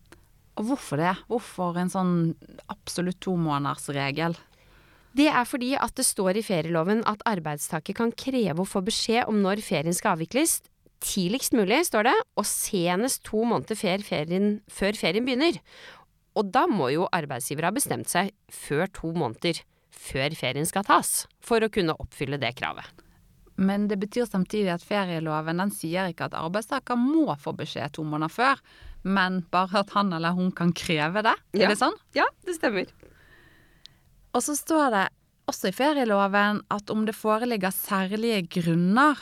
Og 0.60 0.68
hvorfor 0.68 1.00
det? 1.00 1.14
Hvorfor 1.30 1.78
en 1.80 1.92
sånn 1.92 2.16
absolutt 2.72 3.20
tomånedersregel? 3.24 4.36
Det 5.16 5.28
er 5.28 5.44
fordi 5.48 5.72
at 5.76 5.94
det 5.96 6.06
står 6.08 6.38
i 6.40 6.44
ferieloven 6.44 7.02
at 7.08 7.24
arbeidstaker 7.28 7.96
kan 7.96 8.12
kreve 8.16 8.64
å 8.64 8.68
få 8.68 8.80
beskjed 8.84 9.28
om 9.28 9.42
når 9.44 9.64
ferien 9.64 9.96
skal 9.96 10.16
avvikles. 10.16 10.60
Tidligst 11.02 11.56
mulig, 11.56 11.82
står 11.88 12.06
det, 12.08 12.14
og 12.38 12.46
senest 12.48 13.24
to 13.26 13.42
måneder 13.48 13.76
før 13.76 14.04
ferien, 14.06 14.54
før 14.70 14.96
ferien 14.96 15.26
begynner. 15.26 15.58
Og 16.38 16.48
da 16.54 16.64
må 16.70 16.92
jo 16.94 17.10
arbeidsgiver 17.12 17.68
ha 17.68 17.74
bestemt 17.74 18.08
seg 18.12 18.32
før 18.52 18.88
to 18.94 19.12
måneder 19.12 19.60
før 19.92 20.34
ferien 20.36 20.68
skal 20.68 20.86
tas, 20.88 21.26
for 21.44 21.62
å 21.62 21.70
kunne 21.72 21.96
oppfylle 22.00 22.40
det 22.40 22.54
kravet. 22.58 23.01
Men 23.60 23.88
det 23.90 23.98
betyr 24.00 24.26
samtidig 24.28 24.70
at 24.72 24.84
ferieloven 24.86 25.60
den 25.60 25.72
sier 25.74 26.08
ikke 26.10 26.30
at 26.30 26.36
arbeidstaker 26.38 26.98
må 26.98 27.34
få 27.40 27.52
beskjed 27.56 27.94
to 27.96 28.04
måneder 28.06 28.32
før, 28.32 28.62
men 29.02 29.42
bare 29.52 29.82
at 29.82 29.92
han 29.96 30.12
eller 30.14 30.36
hun 30.36 30.52
kan 30.56 30.72
kreve 30.76 31.24
det. 31.26 31.34
Ja. 31.52 31.66
Er 31.66 31.74
det 31.74 31.80
sånn? 31.80 31.98
Ja, 32.16 32.28
det 32.46 32.56
stemmer. 32.56 32.88
Og 34.32 34.40
så 34.44 34.56
står 34.56 34.88
det 34.94 35.06
også 35.50 35.68
i 35.68 35.76
ferieloven 35.76 36.62
at 36.72 36.90
om 36.94 37.04
det 37.08 37.16
foreligger 37.18 37.74
særlige 37.74 38.44
grunner, 38.60 39.18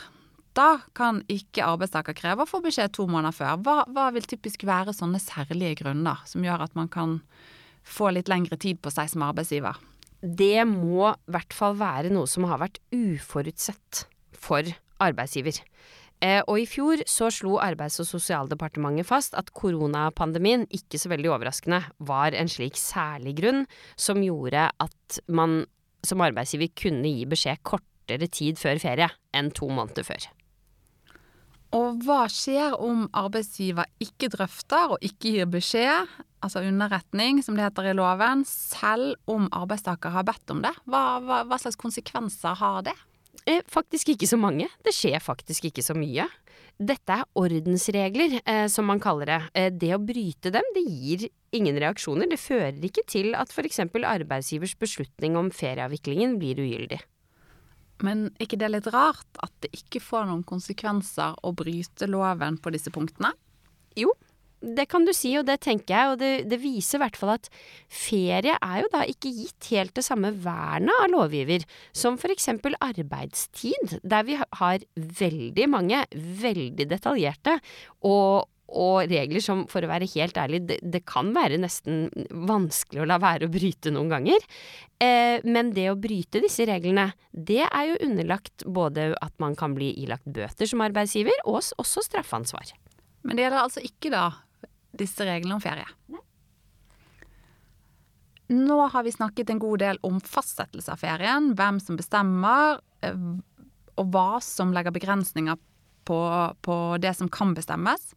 da 0.55 0.81
kan 0.97 1.21
ikke 1.31 1.65
arbeidstaker 1.65 2.15
kreve 2.15 2.43
å 2.43 2.49
få 2.49 2.59
beskjed 2.63 2.93
to 2.95 3.07
måneder 3.07 3.35
før. 3.35 3.59
Hva, 3.63 3.75
hva 3.87 4.09
vil 4.15 4.27
typisk 4.27 4.65
være 4.67 4.95
sånne 4.95 5.19
særlige 5.23 5.81
grunner 5.83 6.23
som 6.27 6.43
gjør 6.43 6.67
at 6.67 6.75
man 6.77 6.91
kan 6.91 7.19
få 7.87 8.11
litt 8.13 8.29
lengre 8.31 8.59
tid 8.61 8.81
på 8.83 8.91
seg 8.93 9.09
som 9.11 9.23
arbeidsgiver? 9.25 9.79
Det 10.21 10.67
må 10.69 11.07
i 11.09 11.33
hvert 11.33 11.55
fall 11.55 11.79
være 11.79 12.11
noe 12.13 12.29
som 12.29 12.45
har 12.45 12.61
vært 12.61 12.77
uforutsett 12.93 14.05
for 14.41 14.67
arbeidsgiver. 15.01 15.61
Eh, 16.21 16.41
og 16.45 16.59
i 16.61 16.67
fjor 16.69 17.01
så 17.09 17.31
slo 17.33 17.55
Arbeids- 17.63 17.97
og 18.03 18.05
sosialdepartementet 18.05 19.07
fast 19.09 19.33
at 19.37 19.49
koronapandemien, 19.57 20.67
ikke 20.69 20.99
så 21.01 21.09
veldig 21.09 21.31
overraskende, 21.33 21.81
var 21.97 22.37
en 22.37 22.51
slik 22.51 22.77
særlig 22.77 23.39
grunn 23.39 23.63
som 23.97 24.21
gjorde 24.21 24.67
at 24.69 25.21
man 25.27 25.63
som 26.05 26.21
arbeidsgiver 26.21 26.69
kunne 26.77 27.09
gi 27.09 27.25
beskjed 27.29 27.63
kortere 27.65 28.29
tid 28.29 28.61
før 28.61 28.81
ferie 28.81 29.09
enn 29.33 29.49
to 29.57 29.69
måneder 29.73 30.05
før. 30.05 30.29
Og 31.71 32.01
hva 32.03 32.25
skjer 32.29 32.75
om 32.83 33.05
arbeidsgiver 33.15 33.87
ikke 34.03 34.29
drøfter 34.33 34.97
og 34.97 35.05
ikke 35.07 35.37
gir 35.37 35.47
beskjed, 35.49 36.09
altså 36.43 36.65
underretning 36.67 37.39
som 37.45 37.55
det 37.55 37.63
heter 37.63 37.93
i 37.93 37.95
loven, 37.95 38.43
selv 38.45 39.15
om 39.31 39.47
arbeidstaker 39.55 40.11
har 40.13 40.27
bedt 40.27 40.51
om 40.53 40.61
det? 40.65 40.73
Hva, 40.85 41.21
hva, 41.23 41.45
hva 41.47 41.61
slags 41.61 41.79
konsekvenser 41.79 42.59
har 42.59 42.83
det? 42.89 42.97
Eh, 43.49 43.63
faktisk 43.69 44.13
ikke 44.13 44.29
så 44.29 44.37
mange. 44.37 44.67
Det 44.85 44.93
skjer 44.93 45.21
faktisk 45.23 45.69
ikke 45.69 45.83
så 45.85 45.95
mye. 45.97 46.27
Dette 46.81 47.13
er 47.13 47.27
ordensregler, 47.37 48.39
eh, 48.45 48.67
som 48.67 48.85
man 48.85 48.99
kaller 48.99 49.25
det. 49.25 49.41
Eh, 49.53 49.69
det 49.69 49.93
å 49.93 50.01
bryte 50.01 50.51
dem, 50.51 50.65
det 50.73 50.83
gir 50.85 51.29
ingen 51.53 51.75
reaksjoner. 51.75 52.29
Det 52.29 52.39
fører 52.39 52.81
ikke 52.81 53.05
til 53.07 53.35
at 53.35 53.49
f.eks. 53.49 53.79
arbeidsgivers 53.79 54.77
beslutning 54.77 55.37
om 55.37 55.51
ferieavviklingen 55.51 56.37
blir 56.39 56.55
ugyldig. 56.57 57.01
Men 58.01 58.31
er 58.39 58.47
ikke 58.47 58.57
det 58.57 58.71
litt 58.71 58.87
rart 58.93 59.29
at 59.43 59.53
det 59.61 59.69
ikke 59.77 60.01
får 60.01 60.25
noen 60.25 60.43
konsekvenser 60.43 61.37
å 61.43 61.53
bryte 61.53 62.09
loven 62.09 62.57
på 62.57 62.73
disse 62.73 62.89
punktene? 62.89 63.33
Jo, 63.95 64.13
det 64.61 64.85
kan 64.91 65.05
du 65.07 65.11
si, 65.15 65.33
og 65.39 65.47
det 65.49 65.57
tenker 65.65 65.95
jeg, 65.95 66.11
og 66.11 66.19
det, 66.21 66.31
det 66.49 66.59
viser 66.61 66.99
i 66.99 67.03
hvert 67.03 67.17
fall 67.17 67.33
at 67.33 67.49
ferie 67.89 68.53
er 68.53 68.77
jo 68.83 68.91
da 68.93 69.03
ikke 69.09 69.33
gitt 69.33 69.71
helt 69.73 69.95
det 69.97 70.05
samme 70.05 70.31
vernet 70.43 70.93
av 71.01 71.09
lovgiver 71.11 71.65
som 71.97 72.19
eksempel 72.31 72.77
arbeidstid, 72.79 73.97
der 74.03 74.25
vi 74.27 74.37
har 74.39 74.85
veldig 74.95 75.67
mange 75.71 76.03
veldig 76.13 76.87
detaljerte 76.89 77.57
og, 78.07 78.47
og 78.71 79.09
regler 79.11 79.43
som, 79.43 79.65
for 79.71 79.83
å 79.83 79.89
være 79.91 80.09
helt 80.13 80.37
ærlig, 80.39 80.61
det, 80.69 80.77
det, 80.93 81.03
kan 81.09 81.33
være 81.35 81.59
nesten 81.61 82.05
vanskelig 82.47 83.03
å 83.03 83.09
la 83.09 83.17
være 83.21 83.49
å 83.49 83.51
bryte 83.51 83.91
noen 83.91 84.13
ganger. 84.13 84.45
Eh, 85.01 85.43
men 85.43 85.73
det 85.75 85.89
å 85.91 85.97
bryte 85.99 86.43
disse 86.43 86.67
reglene, 86.69 87.09
det 87.33 87.65
er 87.65 87.89
jo 87.89 87.99
underlagt 88.07 88.65
både 88.69 89.11
at 89.19 89.35
man 89.43 89.57
kan 89.59 89.75
bli 89.75 89.91
ilagt 90.05 90.29
bøter 90.29 90.69
som 90.69 90.85
arbeidsgiver, 90.85 91.43
og 91.43 91.59
også 91.81 92.05
straffansvar. 92.07 92.71
Men 93.27 93.37
det 93.37 93.45
gjelder 93.45 93.65
altså 93.65 93.83
ikke 93.85 94.13
da 94.13 94.29
disse 94.97 95.25
reglene 95.25 95.57
om 95.57 95.63
ferie. 95.63 95.87
Nå 98.51 98.77
har 98.91 99.03
vi 99.03 99.13
snakket 99.15 99.49
en 99.49 99.61
god 99.63 99.79
del 99.79 99.99
om 100.03 100.17
fastsettelse 100.19 100.91
av 100.91 100.99
ferien, 100.99 101.53
hvem 101.55 101.79
som 101.79 101.99
bestemmer, 101.99 102.81
eh, 103.05 103.27
og 103.95 104.09
hva 104.11 104.41
som 104.43 104.73
legger 104.75 104.91
begrensninger 104.95 105.59
på, 106.07 106.19
på 106.61 106.75
det 106.99 107.13
som 107.15 107.29
kan 107.31 107.53
bestemmes. 107.55 108.11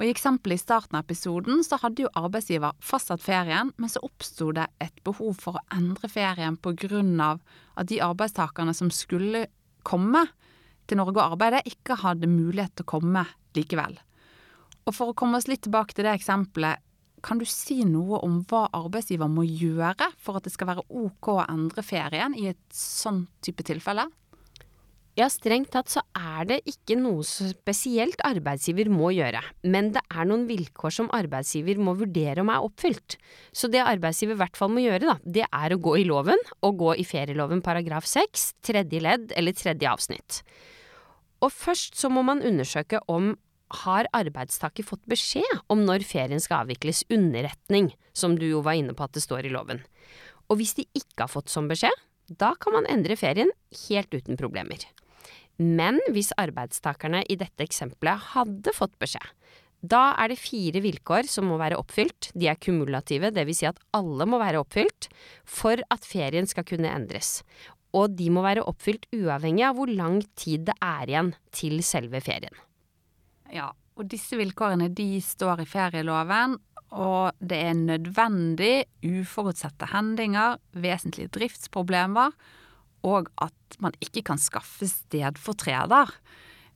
Og 0.00 0.06
I 0.06 0.12
eksempelet 0.14 0.56
i 0.56 0.62
starten 0.62 0.96
av 0.96 1.04
episoden 1.04 1.60
så 1.66 1.76
hadde 1.82 2.06
jo 2.06 2.12
arbeidsgiver 2.16 2.72
fastsatt 2.80 3.20
ferien, 3.20 3.68
men 3.76 3.90
så 3.92 4.00
oppsto 4.06 4.48
det 4.56 4.70
et 4.80 5.02
behov 5.04 5.34
for 5.42 5.58
å 5.58 5.64
endre 5.76 6.08
ferien 6.08 6.56
pga. 6.56 7.38
at 7.76 7.86
de 7.86 8.00
arbeidstakerne 8.00 8.72
som 8.72 8.88
skulle 8.90 9.46
komme 9.82 10.24
til 10.86 10.96
Norge 10.96 11.20
og 11.20 11.34
arbeide, 11.36 11.60
ikke 11.68 12.00
hadde 12.00 12.26
mulighet 12.26 12.76
til 12.76 12.84
å 12.84 12.92
komme 12.96 13.26
likevel. 13.54 13.98
Og 14.90 14.96
for 14.96 15.12
å 15.12 15.14
komme 15.14 15.38
oss 15.38 15.46
litt 15.46 15.62
tilbake 15.62 15.94
til 15.94 16.08
det 16.08 16.16
eksempelet, 16.18 16.82
kan 17.22 17.38
du 17.38 17.44
si 17.46 17.82
noe 17.86 18.18
om 18.24 18.40
hva 18.48 18.64
arbeidsgiver 18.74 19.28
må 19.30 19.44
gjøre 19.44 20.08
for 20.18 20.38
at 20.38 20.46
det 20.48 20.54
skal 20.54 20.72
være 20.72 20.86
ok 20.88 21.28
å 21.34 21.42
endre 21.44 21.84
ferien 21.84 22.34
i 22.34 22.48
et 22.50 22.62
sånn 22.74 23.26
type 23.44 23.62
tilfelle? 23.68 24.08
Ja, 25.18 25.26
strengt 25.28 25.72
tatt 25.74 25.90
så 25.92 26.00
er 26.16 26.46
det 26.48 26.56
ikke 26.70 26.96
noe 26.96 27.22
spesielt 27.26 28.22
arbeidsgiver 28.24 28.88
må 28.90 29.10
gjøre, 29.12 29.42
men 29.68 29.90
det 29.92 30.02
er 30.08 30.26
noen 30.30 30.46
vilkår 30.48 30.94
som 30.96 31.10
arbeidsgiver 31.14 31.82
må 31.82 31.96
vurdere 31.98 32.40
om 32.40 32.50
er 32.50 32.64
oppfylt. 32.64 33.18
Så 33.52 33.68
det 33.68 33.82
arbeidsgiver 33.84 34.38
i 34.38 34.40
hvert 34.40 34.56
fall 34.56 34.72
må 34.72 34.82
gjøre, 34.86 35.10
da, 35.10 35.16
det 35.26 35.44
er 35.44 35.74
å 35.74 35.80
gå 35.82 35.98
i 36.00 36.06
loven, 36.08 36.40
og 36.64 36.80
gå 36.80 36.96
i 37.02 37.06
ferieloven 37.06 37.60
paragraf 37.66 38.08
6, 38.08 38.46
tredje 38.64 39.02
ledd 39.04 39.36
eller 39.36 39.58
tredje 39.58 39.92
avsnitt. 39.92 40.40
Og 41.44 41.52
først 41.52 42.00
så 42.00 42.08
må 42.12 42.24
man 42.24 42.42
undersøke 42.46 43.02
om 43.10 43.34
har 43.84 44.08
arbeidstaker 44.16 44.86
fått 44.86 45.02
beskjed 45.10 45.64
om 45.70 45.84
når 45.86 46.04
ferien 46.06 46.42
skal 46.42 46.64
avvikles, 46.64 47.04
underretning, 47.12 47.92
som 48.12 48.36
du 48.38 48.48
jo 48.48 48.62
var 48.66 48.78
inne 48.80 48.96
på 48.96 49.06
at 49.06 49.14
det 49.16 49.24
står 49.24 49.46
i 49.46 49.52
loven. 49.54 49.82
Og 50.50 50.58
hvis 50.58 50.74
de 50.78 50.86
ikke 50.98 51.26
har 51.26 51.32
fått 51.32 51.52
sånn 51.52 51.70
beskjed, 51.70 51.94
da 52.30 52.54
kan 52.58 52.74
man 52.76 52.88
endre 52.90 53.16
ferien 53.18 53.50
helt 53.88 54.14
uten 54.14 54.38
problemer. 54.38 54.82
Men 55.60 55.98
hvis 56.10 56.32
arbeidstakerne 56.40 57.24
i 57.28 57.36
dette 57.38 57.66
eksempelet 57.66 58.32
hadde 58.34 58.74
fått 58.74 58.96
beskjed, 59.02 59.26
da 59.80 60.10
er 60.20 60.32
det 60.32 60.40
fire 60.40 60.82
vilkår 60.84 61.28
som 61.30 61.46
må 61.48 61.56
være 61.60 61.78
oppfylt, 61.80 62.30
de 62.36 62.50
er 62.52 62.58
kumulative, 62.60 63.30
dvs. 63.32 63.60
Si 63.62 63.68
at 63.68 63.80
alle 63.96 64.26
må 64.28 64.40
være 64.40 64.60
oppfylt, 64.60 65.08
for 65.48 65.80
at 65.88 66.04
ferien 66.04 66.48
skal 66.48 66.66
kunne 66.68 66.90
endres. 66.92 67.40
Og 67.96 68.12
de 68.16 68.28
må 68.32 68.44
være 68.44 68.64
oppfylt 68.68 69.08
uavhengig 69.16 69.64
av 69.66 69.78
hvor 69.78 69.90
lang 69.90 70.20
tid 70.38 70.68
det 70.68 70.76
er 70.84 71.08
igjen 71.08 71.32
til 71.56 71.80
selve 71.86 72.20
ferien. 72.24 72.52
Ja, 73.54 73.70
og 73.98 74.08
disse 74.10 74.38
vilkårene 74.38 74.88
de 74.94 75.18
står 75.24 75.64
i 75.64 75.68
ferieloven, 75.68 76.56
og 76.90 77.36
det 77.38 77.58
er 77.68 77.76
nødvendig, 77.78 78.86
uforutsette 79.06 79.90
hendinger, 79.92 80.58
vesentlige 80.74 81.30
driftsproblemer, 81.36 82.34
og 83.06 83.30
at 83.40 83.78
man 83.80 83.94
ikke 84.02 84.24
kan 84.26 84.40
skaffe 84.40 84.88
stedfortreder. 84.90 86.10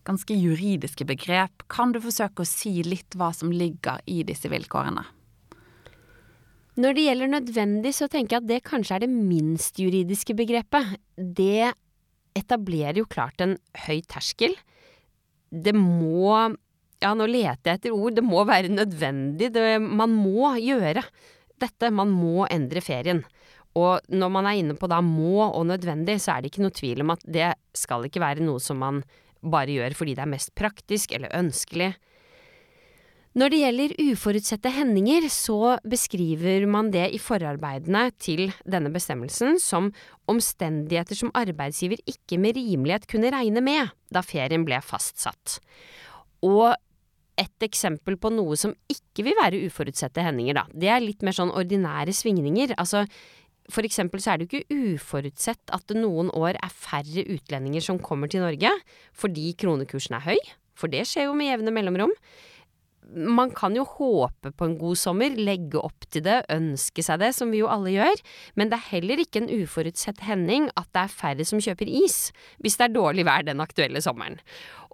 Ganske 0.04 0.36
juridiske 0.36 1.06
begrep. 1.08 1.64
Kan 1.72 1.92
du 1.92 2.00
forsøke 2.04 2.44
å 2.44 2.48
si 2.48 2.82
litt 2.86 3.16
hva 3.18 3.32
som 3.34 3.52
ligger 3.52 4.02
i 4.06 4.22
disse 4.26 4.50
vilkårene? 4.52 5.04
Når 6.74 6.96
det 6.96 7.06
gjelder 7.06 7.30
nødvendig, 7.30 7.92
så 7.94 8.08
tenker 8.10 8.36
jeg 8.36 8.42
at 8.42 8.50
det 8.50 8.62
kanskje 8.66 8.96
er 8.96 9.04
det 9.04 9.12
minst 9.14 9.78
juridiske 9.78 10.34
begrepet. 10.36 10.96
Det 11.14 11.70
etablerer 12.34 12.98
jo 12.98 13.10
klart 13.10 13.40
en 13.44 13.56
høy 13.86 14.00
terskel. 14.10 14.56
Det 15.54 15.74
må 15.76 16.34
ja, 17.02 17.12
nå 17.16 17.26
leter 17.30 17.72
jeg 17.72 17.80
etter 17.80 17.94
ord. 17.96 18.14
Det 18.16 18.24
må 18.24 18.44
være 18.48 18.72
nødvendig. 18.72 19.50
Det, 19.54 19.64
man 19.82 20.14
må 20.14 20.54
gjøre 20.60 21.02
dette. 21.62 21.90
Man 21.94 22.12
må 22.14 22.46
endre 22.50 22.82
ferien. 22.84 23.24
Og 23.74 24.06
når 24.14 24.30
man 24.30 24.46
er 24.46 24.60
inne 24.60 24.78
på 24.78 24.88
da 24.90 25.00
må 25.02 25.42
og 25.48 25.66
nødvendig, 25.66 26.20
så 26.22 26.36
er 26.36 26.42
det 26.42 26.52
ikke 26.52 26.64
noe 26.64 26.74
tvil 26.74 27.02
om 27.02 27.14
at 27.16 27.24
det 27.26 27.52
skal 27.74 28.06
ikke 28.06 28.22
være 28.22 28.44
noe 28.46 28.62
som 28.62 28.78
man 28.82 29.02
bare 29.44 29.74
gjør 29.74 29.96
fordi 29.98 30.14
det 30.16 30.24
er 30.24 30.30
mest 30.30 30.54
praktisk 30.56 31.12
eller 31.12 31.34
ønskelig. 31.36 31.92
Når 33.34 33.50
det 33.50 33.58
gjelder 33.58 33.92
uforutsette 33.98 34.70
hendinger, 34.70 35.24
så 35.26 35.74
beskriver 35.90 36.68
man 36.70 36.92
det 36.94 37.08
i 37.16 37.18
forarbeidene 37.18 38.04
til 38.22 38.44
denne 38.62 38.92
bestemmelsen 38.94 39.58
som 39.58 39.88
omstendigheter 40.30 41.18
som 41.18 41.32
arbeidsgiver 41.34 41.98
ikke 42.06 42.38
med 42.38 42.54
rimelighet 42.60 43.08
kunne 43.10 43.32
regne 43.34 43.58
med 43.64 43.90
da 44.14 44.22
ferien 44.22 44.62
ble 44.62 44.78
fastsatt. 44.86 45.58
Og 46.46 46.76
et 47.40 47.66
eksempel 47.66 48.16
på 48.20 48.30
noe 48.34 48.56
som 48.58 48.74
ikke 48.90 49.24
vil 49.26 49.38
være 49.38 49.62
uforutsette 49.66 50.22
hendinger, 50.22 50.60
da. 50.60 50.66
Det 50.70 50.90
er 50.90 51.02
litt 51.02 51.24
mer 51.26 51.34
sånn 51.36 51.52
ordinære 51.54 52.14
svingninger. 52.14 52.76
Altså, 52.78 53.04
for 53.72 53.86
eksempel 53.86 54.22
så 54.22 54.32
er 54.32 54.40
det 54.40 54.48
jo 54.48 54.60
ikke 54.60 54.78
uforutsett 54.94 55.72
at 55.74 55.86
det 55.90 55.98
noen 55.98 56.30
år 56.36 56.58
er 56.58 56.74
færre 56.74 57.24
utlendinger 57.24 57.84
som 57.84 58.00
kommer 58.02 58.30
til 58.30 58.44
Norge 58.44 58.70
fordi 59.16 59.52
kronekursen 59.58 60.18
er 60.18 60.26
høy, 60.28 60.40
for 60.76 60.92
det 60.92 61.06
skjer 61.08 61.30
jo 61.30 61.38
med 61.38 61.48
jevne 61.48 61.72
mellomrom 61.74 62.12
man 63.12 63.50
kan 63.54 63.76
jo 63.76 63.84
håpe 63.87 64.52
på 64.54 64.66
en 64.66 64.76
god 64.80 64.99
sommer, 64.99 65.34
legge 65.37 65.80
opp 65.80 66.06
til 66.12 66.25
det, 66.26 66.40
ønske 66.52 67.04
seg 67.04 67.20
det, 67.23 67.32
som 67.37 67.52
vi 67.52 67.61
jo 67.61 67.70
alle 67.70 67.92
gjør, 67.94 68.23
men 68.58 68.70
det 68.70 68.78
er 68.78 68.90
heller 68.92 69.23
ikke 69.23 69.42
en 69.42 69.50
uforutsett 69.52 70.25
hending 70.26 70.70
at 70.78 70.88
det 70.94 71.05
er 71.05 71.12
færre 71.12 71.46
som 71.48 71.62
kjøper 71.62 71.90
is, 71.90 72.33
hvis 72.64 72.78
det 72.81 72.88
er 72.88 72.96
dårlig 72.96 73.26
vær 73.28 73.46
den 73.46 73.62
aktuelle 73.64 74.02
sommeren. 74.05 74.40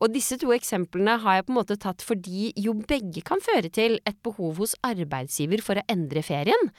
Og 0.00 0.14
disse 0.14 0.38
to 0.40 0.52
eksemplene 0.54 1.18
har 1.20 1.38
jeg 1.38 1.46
på 1.46 1.52
en 1.52 1.58
måte 1.58 1.76
tatt 1.80 2.04
fordi 2.04 2.50
jo 2.60 2.72
begge 2.88 3.20
kan 3.26 3.42
føre 3.44 3.68
til 3.72 3.98
et 4.08 4.16
behov 4.24 4.62
hos 4.62 4.72
arbeidsgiver 4.86 5.60
for 5.64 5.76
å 5.76 5.84
endre 5.92 6.22
ferien. 6.24 6.70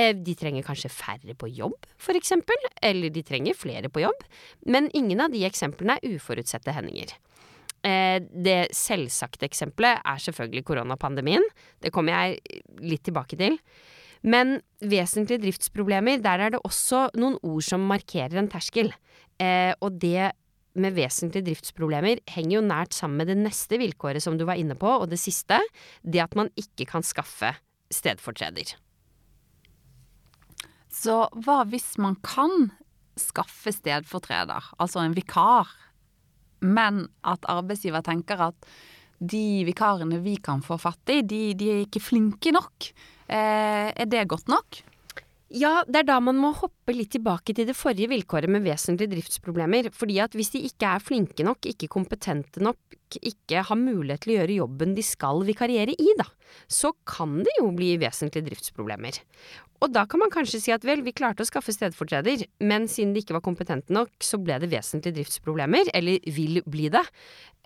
Eh, 0.00 0.14
de 0.16 0.36
trenger 0.38 0.64
kanskje 0.64 0.92
færre 0.92 1.36
på 1.36 1.50
jobb, 1.52 1.76
for 2.00 2.16
eksempel, 2.16 2.70
eller 2.82 3.12
de 3.12 3.24
trenger 3.26 3.58
flere 3.58 3.92
på 3.92 4.06
jobb, 4.06 4.24
men 4.64 4.88
ingen 4.96 5.20
av 5.20 5.34
de 5.34 5.44
eksemplene 5.48 5.98
er 5.98 6.16
uforutsette 6.16 6.72
hendinger. 6.76 7.12
Eh, 7.86 8.18
det 8.20 8.74
selvsagte 8.76 9.48
eksempelet 9.48 10.02
er 10.04 10.20
selvfølgelig 10.20 10.66
koronapandemien. 10.68 11.44
Det 11.80 11.92
kommer 11.94 12.16
jeg 12.16 12.62
litt 12.84 13.04
tilbake 13.08 13.38
til. 13.40 13.56
Men 14.20 14.58
vesentlige 14.84 15.40
driftsproblemer, 15.46 16.20
der 16.20 16.44
er 16.44 16.52
det 16.52 16.60
også 16.66 17.06
noen 17.16 17.38
ord 17.40 17.64
som 17.64 17.86
markerer 17.88 18.36
en 18.36 18.50
terskel. 18.52 18.92
Eh, 19.40 19.72
og 19.80 19.96
det 20.02 20.32
med 20.80 20.94
vesentlige 20.94 21.48
driftsproblemer 21.48 22.20
henger 22.30 22.58
jo 22.58 22.66
nært 22.66 22.94
sammen 22.94 23.22
med 23.22 23.32
det 23.32 23.40
neste 23.40 23.80
vilkåret 23.80 24.22
som 24.22 24.36
du 24.38 24.44
var 24.46 24.60
inne 24.60 24.76
på, 24.78 24.86
og 24.86 25.08
det 25.10 25.18
siste, 25.18 25.58
det 26.04 26.22
at 26.22 26.36
man 26.38 26.52
ikke 26.60 26.86
kan 26.92 27.04
skaffe 27.06 27.54
stedfortreder. 27.90 28.76
Så 30.90 31.24
hva 31.42 31.62
hvis 31.70 31.94
man 32.02 32.16
kan 32.26 32.70
skaffe 33.18 33.72
stedfortreder, 33.74 34.72
altså 34.78 35.02
en 35.02 35.16
vikar? 35.16 35.70
Men 36.60 37.06
at 37.26 37.46
arbeidsgiver 37.50 38.04
tenker 38.06 38.46
at 38.50 38.70
de 39.20 39.64
vikarene 39.68 40.20
vi 40.24 40.38
kan 40.40 40.62
få 40.64 40.78
fatt 40.80 41.12
i, 41.12 41.20
de, 41.22 41.42
de 41.58 41.68
er 41.72 41.82
ikke 41.84 42.02
flinke 42.02 42.52
nok. 42.56 42.90
Eh, 43.28 43.90
er 43.92 44.08
det 44.08 44.28
godt 44.28 44.48
nok? 44.48 44.80
Ja, 45.50 45.80
det 45.82 46.04
er 46.04 46.06
da 46.06 46.20
man 46.22 46.38
må 46.38 46.52
hoppe 46.54 46.94
litt 46.94 47.10
tilbake 47.10 47.50
til 47.58 47.66
det 47.66 47.74
forrige 47.74 48.06
vilkåret 48.12 48.50
med 48.54 48.62
vesentlige 48.62 49.10
driftsproblemer. 49.16 49.88
Fordi 49.90 50.20
at 50.22 50.36
hvis 50.38 50.52
de 50.54 50.60
ikke 50.68 50.92
er 50.94 51.02
flinke 51.02 51.42
nok, 51.42 51.66
ikke 51.66 51.88
kompetente 51.90 52.62
nok, 52.62 52.78
ikke 53.18 53.64
har 53.66 53.78
mulighet 53.78 54.22
til 54.22 54.32
å 54.32 54.36
gjøre 54.36 54.58
jobben 54.60 54.94
de 54.94 55.02
skal 55.02 55.42
vikariere 55.48 55.96
i, 55.98 56.06
da, 56.20 56.28
så 56.70 56.92
kan 57.02 57.40
det 57.42 57.56
jo 57.58 57.72
bli 57.74 57.96
vesentlige 57.98 58.46
driftsproblemer. 58.46 59.18
Og 59.82 59.90
da 59.90 60.04
kan 60.06 60.22
man 60.22 60.30
kanskje 60.30 60.60
si 60.62 60.74
at 60.74 60.86
vel, 60.86 61.02
vi 61.02 61.16
klarte 61.18 61.42
å 61.42 61.48
skaffe 61.48 61.74
stedfortreder, 61.74 62.46
men 62.62 62.86
siden 62.86 63.16
de 63.16 63.24
ikke 63.24 63.34
var 63.34 63.42
kompetente 63.42 63.90
nok, 63.96 64.12
så 64.22 64.38
ble 64.38 64.60
det 64.62 64.70
vesentlige 64.70 65.18
driftsproblemer, 65.18 65.90
eller 65.98 66.30
vil 66.30 66.62
bli 66.62 66.86
det. 66.94 67.02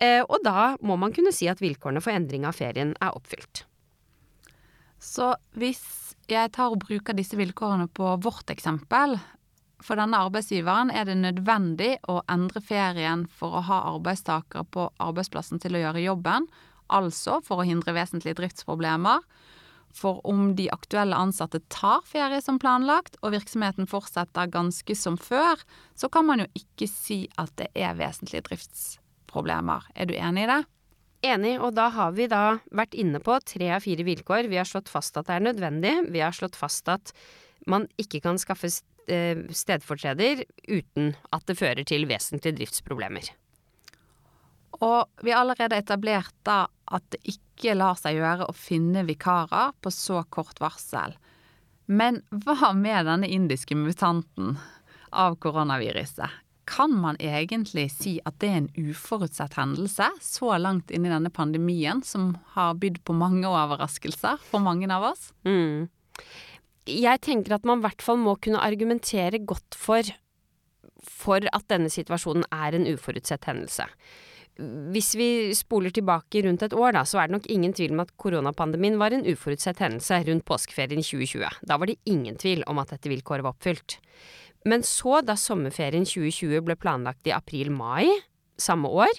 Eh, 0.01 0.23
og 0.23 0.41
da 0.47 0.71
må 0.81 0.97
man 0.97 1.13
kunne 1.13 1.35
si 1.35 1.51
at 1.51 1.61
vilkårene 1.61 2.01
for 2.01 2.17
endring 2.17 2.49
av 2.49 2.57
ferien 2.57 2.95
er 2.97 3.13
oppfylt. 3.13 3.67
Så 5.05 5.35
hvis 5.59 5.83
jeg 6.31 6.51
tar 6.55 6.73
og 6.73 6.81
bruker 6.85 7.15
disse 7.17 7.37
vilkårene 7.37 7.87
på 7.93 8.15
vårt 8.23 8.49
eksempel. 8.53 9.17
For 9.83 9.99
denne 9.99 10.21
arbeidsgiveren 10.25 10.89
er 10.89 11.05
det 11.05 11.17
nødvendig 11.19 11.95
å 12.09 12.21
endre 12.31 12.61
ferien 12.63 13.25
for 13.29 13.59
å 13.59 13.65
ha 13.67 13.81
arbeidstakere 13.91 14.65
på 14.73 14.87
arbeidsplassen 15.03 15.61
til 15.61 15.75
å 15.75 15.83
gjøre 15.83 16.05
jobben, 16.05 16.47
altså 16.87 17.41
for 17.45 17.61
å 17.61 17.67
hindre 17.67 17.95
vesentlige 17.97 18.39
driftsproblemer. 18.39 19.21
For 19.95 20.19
om 20.27 20.55
de 20.57 20.67
aktuelle 20.73 21.15
ansatte 21.15 21.61
tar 21.71 22.03
ferie 22.07 22.41
som 22.43 22.59
planlagt, 22.59 23.19
og 23.21 23.35
virksomheten 23.35 23.87
fortsetter 23.87 24.49
ganske 24.51 24.97
som 24.97 25.19
før, 25.19 25.61
så 25.95 26.09
kan 26.11 26.27
man 26.27 26.43
jo 26.43 26.49
ikke 26.57 26.89
si 26.91 27.25
at 27.39 27.53
det 27.59 27.69
er 27.75 27.95
vesentlige 27.99 28.47
driftsproblemer. 28.49 29.87
Er 29.95 30.09
du 30.09 30.17
enig 30.17 30.47
i 30.47 30.51
det? 30.51 30.63
Enig, 31.23 31.55
og 31.63 31.73
da 31.77 31.87
har 31.93 32.11
vi 32.17 32.27
da 32.29 32.57
vært 32.75 32.97
inne 32.97 33.21
på 33.23 33.37
tre 33.47 33.71
av 33.77 33.85
fire 33.85 34.05
vilkår. 34.05 34.49
Vi 34.51 34.59
har 34.59 34.67
slått 34.67 34.91
fast 34.91 35.17
at 35.17 35.29
det 35.29 35.37
er 35.37 35.47
nødvendig. 35.47 35.93
Vi 36.13 36.21
har 36.21 36.35
slått 36.35 36.57
fast 36.59 36.89
at 36.91 37.13
man 37.69 37.87
ikke 38.01 38.21
kan 38.25 38.37
skaffe 38.41 38.69
eh, 39.07 39.41
stedfortreder 39.49 40.43
uten 40.67 41.15
at 41.33 41.47
det 41.49 41.57
fører 41.57 41.87
til 41.87 42.05
vesentlige 42.09 42.59
driftsproblemer. 42.59 43.31
Og 44.83 45.23
vi 45.23 45.31
har 45.31 45.41
allerede 45.45 45.79
etablert 45.79 46.35
da 46.45 46.65
at 46.93 47.05
det 47.13 47.21
ikke 47.35 47.77
lar 47.77 47.97
seg 47.97 48.19
gjøre 48.19 48.49
å 48.49 48.57
finne 48.57 49.05
vikarer 49.07 49.73
på 49.81 49.93
så 49.93 50.21
kort 50.29 50.59
varsel. 50.61 51.15
Men 51.85 52.21
hva 52.29 52.73
med 52.75 53.07
denne 53.07 53.29
indiske 53.29 53.77
mutanten 53.77 54.57
av 55.15 55.37
koronaviruset? 55.41 56.44
Kan 56.65 56.95
man 56.97 57.17
egentlig 57.21 57.89
si 57.93 58.15
at 58.25 58.39
det 58.41 58.49
er 58.49 58.59
en 58.63 58.89
uforutsett 58.89 59.53
hendelse 59.59 60.07
så 60.23 60.55
langt 60.57 60.89
inn 60.89 61.05
i 61.05 61.11
denne 61.11 61.29
pandemien, 61.29 62.01
som 62.01 62.33
har 62.55 62.77
bydd 62.81 63.03
på 63.05 63.13
mange 63.17 63.45
overraskelser 63.45 64.41
for 64.49 64.65
mange 64.65 64.89
av 64.93 65.11
oss? 65.11 65.29
Mm. 65.45 65.87
Jeg 66.89 67.21
tenker 67.25 67.57
at 67.57 67.65
man 67.65 67.81
i 67.81 67.85
hvert 67.85 68.05
fall 68.05 68.17
må 68.21 68.35
kunne 68.41 68.61
argumentere 68.61 69.41
godt 69.41 69.77
for, 69.77 70.09
for 71.05 71.45
at 71.53 71.67
denne 71.69 71.91
situasjonen 71.93 72.45
er 72.53 72.77
en 72.77 72.89
uforutsett 72.89 73.45
hendelse. 73.49 73.85
Hvis 74.55 75.09
vi 75.19 75.27
spoler 75.57 75.91
tilbake 75.91 76.45
rundt 76.45 76.63
et 76.63 76.73
år, 76.75 76.93
da, 76.95 77.01
så 77.03 77.19
er 77.19 77.27
det 77.27 77.35
nok 77.35 77.49
ingen 77.51 77.73
tvil 77.75 77.91
om 77.95 78.03
at 78.05 78.13
koronapandemien 78.21 78.95
var 79.01 79.11
en 79.11 79.25
uforutsett 79.27 79.81
hendelse 79.83 80.21
rundt 80.29 80.45
påskeferien 80.47 81.03
2020. 81.03 81.59
Da 81.67 81.77
var 81.81 81.91
det 81.91 81.99
ingen 82.07 82.39
tvil 82.39 82.63
om 82.71 82.79
at 82.79 82.93
dette 82.95 83.11
vilkåret 83.11 83.43
var 83.43 83.57
oppfylt. 83.57 83.97
Men 84.65 84.85
så, 84.87 85.19
da 85.21 85.35
sommerferien 85.37 86.07
2020 86.07 86.63
ble 86.65 86.77
planlagt 86.79 87.27
i 87.27 87.35
april-mai, 87.35 88.07
samme 88.55 88.89
år, 88.89 89.11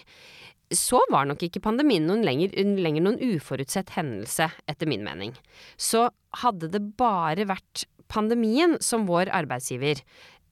så 0.75 0.99
var 1.13 1.29
nok 1.29 1.45
ikke 1.47 1.63
pandemien 1.63 2.09
noen 2.09 2.25
lenger, 2.27 2.57
lenger 2.57 3.05
noen 3.05 3.21
uforutsett 3.37 3.93
hendelse, 3.95 4.49
etter 4.67 4.89
min 4.91 5.05
mening. 5.07 5.37
Så 5.77 6.09
hadde 6.41 6.73
det 6.73 6.83
bare 6.99 7.47
vært 7.47 7.85
pandemien 8.11 8.79
som 8.83 9.07
vår 9.07 9.31
arbeidsgiver 9.35 10.01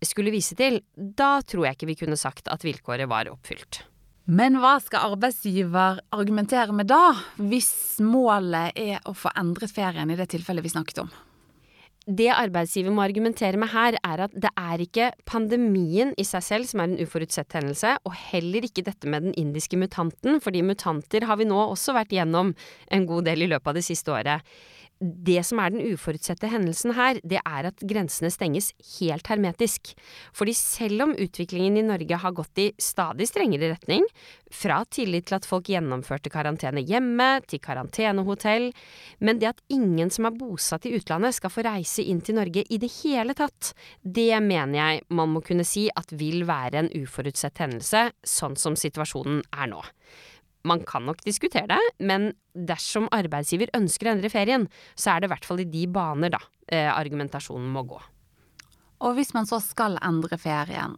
skulle 0.04 0.34
vise 0.34 0.54
til, 0.58 0.82
da 0.94 1.38
tror 1.46 1.68
jeg 1.68 1.78
ikke 1.78 1.90
vi 1.94 1.98
kunne 2.04 2.20
sagt 2.20 2.50
at 2.52 2.66
vilkåret 2.66 3.08
var 3.10 3.32
oppfylt. 3.32 3.82
Men 4.24 4.56
hva 4.56 4.78
skal 4.80 5.12
arbeidsgiver 5.12 5.98
argumentere 6.16 6.72
med 6.72 6.88
da, 6.88 7.12
hvis 7.36 8.00
målet 8.00 8.72
er 8.80 9.04
å 9.04 9.12
få 9.12 9.28
endret 9.36 9.74
ferien 9.76 10.08
i 10.08 10.16
det 10.16 10.30
tilfellet 10.32 10.64
vi 10.64 10.72
snakket 10.72 11.02
om? 11.02 11.10
Det 12.04 12.30
arbeidsgiver 12.32 12.92
må 12.92 13.04
argumentere 13.04 13.60
med 13.60 13.68
her, 13.72 13.96
er 14.00 14.22
at 14.26 14.32
det 14.32 14.50
er 14.60 14.80
ikke 14.80 15.10
pandemien 15.28 16.12
i 16.20 16.24
seg 16.24 16.44
selv 16.44 16.68
som 16.68 16.80
er 16.80 16.90
en 16.90 17.04
uforutsett 17.04 17.52
hendelse, 17.56 17.94
og 18.04 18.16
heller 18.30 18.64
ikke 18.64 18.84
dette 18.84 19.08
med 19.08 19.28
den 19.28 19.36
indiske 19.40 19.76
mutanten, 19.80 20.40
fordi 20.44 20.64
mutanter 20.64 21.24
har 21.28 21.40
vi 21.40 21.48
nå 21.48 21.60
også 21.60 21.96
vært 21.96 22.12
gjennom 22.16 22.52
en 22.92 23.08
god 23.08 23.28
del 23.28 23.44
i 23.44 23.50
løpet 23.52 23.72
av 23.72 23.76
det 23.76 23.84
siste 23.84 24.12
året 24.12 24.56
det 25.04 25.42
som 25.46 25.60
er 25.60 25.74
den 25.74 25.84
uforutsette 25.92 26.48
hendelsen 26.50 26.94
her, 26.96 27.18
det 27.22 27.40
er 27.42 27.68
at 27.68 27.82
grensene 27.84 28.30
stenges 28.32 28.72
helt 28.96 29.28
hermetisk. 29.30 29.92
Fordi 30.36 30.54
selv 30.56 31.06
om 31.06 31.14
utviklingen 31.14 31.78
i 31.80 31.86
Norge 31.86 32.18
har 32.22 32.36
gått 32.36 32.62
i 32.62 32.70
stadig 32.80 33.28
strengere 33.28 33.74
retning, 33.74 34.06
fra 34.54 34.80
tillit 34.86 35.26
til 35.28 35.38
at 35.38 35.48
folk 35.48 35.68
gjennomførte 35.72 36.32
karantene 36.32 36.84
hjemme, 36.86 37.28
til 37.50 37.60
karantenehotell, 37.62 38.70
men 39.24 39.40
det 39.42 39.50
at 39.50 39.62
ingen 39.74 40.12
som 40.14 40.28
er 40.28 40.38
bosatt 40.38 40.86
i 40.88 40.94
utlandet 40.98 41.36
skal 41.36 41.52
få 41.52 41.66
reise 41.66 42.04
inn 42.06 42.22
til 42.24 42.38
Norge 42.38 42.64
i 42.64 42.80
det 42.80 42.92
hele 43.02 43.36
tatt, 43.36 43.74
det 44.02 44.30
mener 44.44 44.78
jeg 44.78 45.04
man 45.14 45.34
må 45.34 45.42
kunne 45.44 45.66
si 45.68 45.88
at 45.92 46.14
vil 46.14 46.46
være 46.48 46.84
en 46.84 46.92
uforutsett 47.02 47.60
hendelse, 47.64 48.08
sånn 48.24 48.56
som 48.60 48.78
situasjonen 48.78 49.42
er 49.52 49.74
nå. 49.74 49.82
Man 50.64 50.80
kan 50.88 51.04
nok 51.04 51.20
diskutere 51.26 51.68
det, 51.76 51.80
men 52.00 52.32
dersom 52.56 53.10
arbeidsgiver 53.12 53.72
ønsker 53.76 54.08
å 54.08 54.14
endre 54.14 54.30
ferien, 54.32 54.66
så 54.96 55.12
er 55.12 55.20
det 55.20 55.28
i 55.28 55.34
hvert 55.34 55.48
fall 55.48 55.60
i 55.60 55.68
de 55.68 55.84
baner, 55.92 56.32
da, 56.32 56.40
eh, 56.68 56.88
argumentasjonen 56.88 57.68
må 57.74 57.84
gå. 57.88 58.00
Og 59.04 59.16
hvis 59.18 59.34
man 59.36 59.44
så 59.44 59.60
skal 59.60 59.98
endre 60.00 60.38
ferien, 60.40 60.96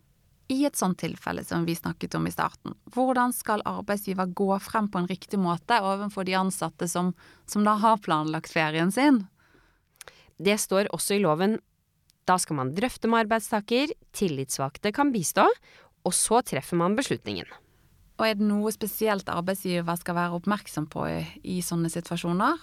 i 0.49 0.61
et 0.63 0.79
sånt 0.79 1.01
tilfelle 1.03 1.43
som 1.43 1.65
vi 1.67 1.75
snakket 1.75 2.15
om 2.15 2.27
i 2.29 2.31
starten, 2.31 2.77
hvordan 2.95 3.33
skal 3.35 3.65
arbeidsgiver 3.67 4.31
gå 4.31 4.59
frem 4.63 4.87
på 4.87 5.01
en 5.03 5.09
riktig 5.11 5.41
måte 5.43 5.81
overfor 5.83 6.27
de 6.29 6.37
ansatte 6.39 6.87
som, 6.87 7.15
som 7.51 7.65
da 7.67 7.75
har 7.83 7.99
planlagt 8.05 8.55
ferien 8.55 8.93
sin? 8.95 9.25
Det 10.39 10.55
står 10.61 10.93
også 10.95 11.17
i 11.17 11.25
loven. 11.25 11.59
Da 12.29 12.37
skal 12.39 12.61
man 12.61 12.75
drøfte 12.77 13.11
med 13.11 13.25
arbeidstaker, 13.25 13.91
tillitsvalgte 14.15 14.93
kan 14.95 15.11
bistå, 15.15 15.49
og 16.07 16.15
så 16.15 16.43
treffer 16.47 16.79
man 16.79 16.95
beslutningen. 16.99 17.49
Og 18.17 18.25
er 18.25 18.39
det 18.39 18.47
noe 18.49 18.73
spesielt 18.73 19.29
arbeidsgiver 19.29 19.99
skal 20.01 20.17
være 20.17 20.39
oppmerksom 20.39 20.89
på 20.93 21.05
i, 21.11 21.21
i 21.57 21.61
sånne 21.65 21.91
situasjoner? 21.93 22.57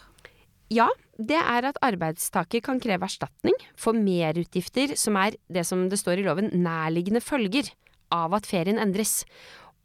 Ja, 0.74 0.88
det 1.22 1.38
er 1.38 1.68
at 1.70 1.78
arbeidstaker 1.86 2.64
kan 2.66 2.80
kreve 2.82 3.06
erstatning 3.06 3.58
for 3.78 3.94
merutgifter 3.98 4.96
som 4.98 5.20
er 5.22 5.38
det 5.52 5.66
som 5.70 5.86
det 5.92 6.00
står 6.02 6.22
i 6.22 6.26
loven 6.26 6.50
nærliggende 6.64 7.22
følger 7.22 7.70
av 8.14 8.34
at 8.38 8.50
ferien 8.50 8.82
endres. 8.82 9.22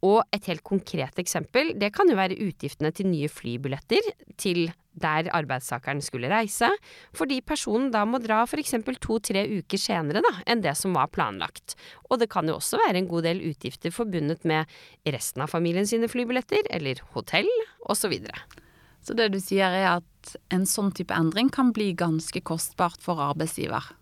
Og 0.05 0.23
et 0.33 0.47
helt 0.47 0.63
konkret 0.63 1.19
eksempel, 1.19 1.73
det 1.77 1.91
kan 1.93 2.09
jo 2.09 2.17
være 2.17 2.39
utgiftene 2.39 2.91
til 2.95 3.09
nye 3.11 3.29
flybilletter 3.29 4.13
til 4.39 4.69
der 5.01 5.29
arbeidstakeren 5.35 6.01
skulle 6.03 6.31
reise, 6.31 6.69
fordi 7.15 7.39
personen 7.45 7.89
da 7.93 8.05
må 8.07 8.21
dra 8.23 8.41
f.eks. 8.45 8.75
to-tre 9.01 9.45
uker 9.59 9.81
senere 9.81 10.23
da, 10.25 10.33
enn 10.49 10.63
det 10.65 10.75
som 10.79 10.95
var 10.97 11.11
planlagt. 11.13 11.77
Og 12.09 12.19
det 12.21 12.29
kan 12.33 12.47
jo 12.49 12.57
også 12.59 12.81
være 12.81 13.01
en 13.01 13.09
god 13.11 13.27
del 13.27 13.43
utgifter 13.51 13.93
forbundet 13.95 14.45
med 14.49 14.69
resten 15.07 15.45
av 15.45 15.53
familien 15.53 15.87
sine 15.89 16.09
flybilletter, 16.11 16.67
eller 16.69 17.01
hotell, 17.15 17.49
osv. 17.89 18.15
Så, 18.19 18.65
så 19.07 19.17
det 19.17 19.31
du 19.33 19.39
sier 19.43 19.71
er 19.71 19.89
at 19.97 20.35
en 20.53 20.67
sånn 20.67 20.91
type 20.95 21.15
endring 21.15 21.51
kan 21.53 21.73
bli 21.75 21.91
ganske 21.97 22.43
kostbart 22.45 23.01
for 23.03 23.21
arbeidsgiver? 23.23 23.93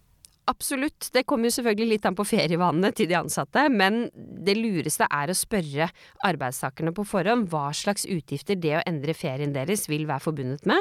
Absolutt. 0.48 1.10
Det 1.12 1.26
kommer 1.28 1.50
jo 1.50 1.58
selvfølgelig 1.58 1.90
litt 1.92 2.06
an 2.08 2.16
på 2.16 2.24
ferievanene 2.28 2.94
til 2.96 3.10
de 3.10 3.18
ansatte, 3.20 3.66
men 3.68 4.06
det 4.16 4.56
lureste 4.56 5.04
er 5.12 5.28
å 5.28 5.36
spørre 5.36 5.90
arbeidstakerne 6.28 6.94
på 6.96 7.04
forhånd 7.08 7.50
hva 7.52 7.66
slags 7.76 8.08
utgifter 8.08 8.56
det 8.56 8.78
å 8.78 8.86
endre 8.88 9.16
ferien 9.18 9.52
deres 9.56 9.90
vil 9.92 10.08
være 10.08 10.24
forbundet 10.24 10.64
med. 10.70 10.80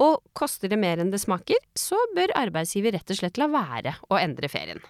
Og 0.00 0.24
koster 0.32 0.72
det 0.72 0.80
mer 0.80 1.02
enn 1.02 1.12
det 1.12 1.20
smaker, 1.22 1.60
så 1.76 2.00
bør 2.16 2.32
arbeidsgiver 2.40 2.96
rett 2.96 3.12
og 3.12 3.20
slett 3.20 3.38
la 3.38 3.50
være 3.52 3.94
å 4.08 4.18
endre 4.18 4.48
ferien. 4.48 4.80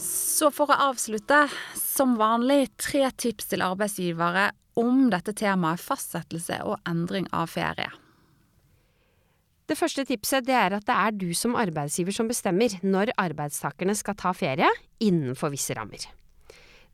Så 0.00 0.48
for 0.48 0.72
å 0.72 0.82
avslutte, 0.88 1.44
som 1.76 2.16
vanlig 2.16 2.70
tre 2.80 3.04
tips 3.12 3.52
til 3.52 3.68
arbeidsgivere 3.68 4.48
om 4.80 5.10
dette 5.12 5.36
temaet 5.36 5.82
fastsettelse 5.84 6.62
og 6.64 6.80
endring 6.88 7.28
av 7.36 7.52
ferie. 7.52 7.90
Det 9.70 9.76
første 9.78 10.02
tipset 10.02 10.42
det 10.48 10.54
er 10.58 10.74
at 10.74 10.86
det 10.88 10.94
er 10.98 11.12
du 11.14 11.28
som 11.36 11.52
arbeidsgiver 11.54 12.14
som 12.14 12.26
bestemmer 12.26 12.72
når 12.82 13.12
arbeidstakerne 13.22 13.94
skal 13.94 14.16
ta 14.18 14.32
ferie, 14.34 14.66
innenfor 14.98 15.52
visse 15.52 15.76
rammer. 15.78 16.08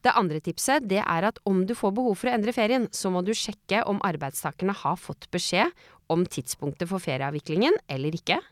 Det 0.04 0.12
andre 0.12 0.42
tipset 0.44 0.84
det 0.84 1.00
er 1.00 1.24
at 1.24 1.40
om 1.48 1.62
du 1.66 1.72
får 1.74 1.94
behov 1.96 2.18
for 2.20 2.28
å 2.28 2.34
endre 2.36 2.52
ferien, 2.52 2.84
så 2.92 3.08
må 3.10 3.22
du 3.24 3.32
sjekke 3.32 3.80
om 3.88 4.02
arbeidstakerne 4.04 4.76
har 4.76 5.00
fått 5.00 5.24
beskjed 5.32 5.72
om 6.12 6.26
tidspunktet 6.28 6.90
for 6.90 7.00
ferieavviklingen 7.00 7.80
eller 7.88 8.20
ikke. 8.20 8.42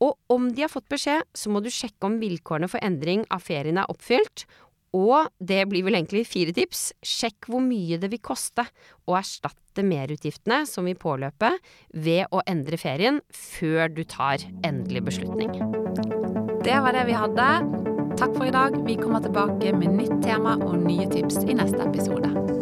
Og 0.00 0.16
om 0.32 0.48
de 0.56 0.64
har 0.64 0.72
fått 0.72 0.88
beskjed, 0.88 1.28
så 1.36 1.52
må 1.52 1.60
du 1.60 1.68
sjekke 1.72 2.08
om 2.08 2.16
vilkårene 2.20 2.72
for 2.72 2.80
endring 2.84 3.28
av 3.28 3.44
ferien 3.44 3.76
er 3.80 3.92
oppfylt, 3.92 4.46
og 4.94 5.30
det 5.38 5.64
blir 5.70 5.84
vel 5.86 5.98
egentlig 5.98 6.26
fire 6.28 6.54
tips. 6.56 6.90
Sjekk 7.04 7.50
hvor 7.50 7.64
mye 7.64 7.98
det 8.00 8.10
vil 8.12 8.22
koste 8.22 8.66
å 9.06 9.16
erstatte 9.18 9.84
merutgiftene 9.86 10.62
som 10.68 10.86
vil 10.88 10.98
påløpe 11.00 11.52
ved 11.92 12.30
å 12.32 12.42
endre 12.48 12.78
ferien, 12.80 13.20
før 13.30 13.90
du 13.92 14.04
tar 14.08 14.44
endelig 14.66 15.04
beslutning. 15.10 15.52
Det 16.66 16.78
var 16.82 16.96
det 16.96 17.06
vi 17.10 17.16
hadde. 17.18 17.50
Takk 18.16 18.32
for 18.38 18.48
i 18.48 18.54
dag. 18.54 18.78
Vi 18.86 18.96
kommer 18.98 19.20
tilbake 19.24 19.74
med 19.76 19.98
nytt 19.98 20.22
tema 20.24 20.56
og 20.56 20.78
nye 20.86 21.08
tips 21.12 21.42
i 21.44 21.58
neste 21.58 21.84
episode. 21.84 22.55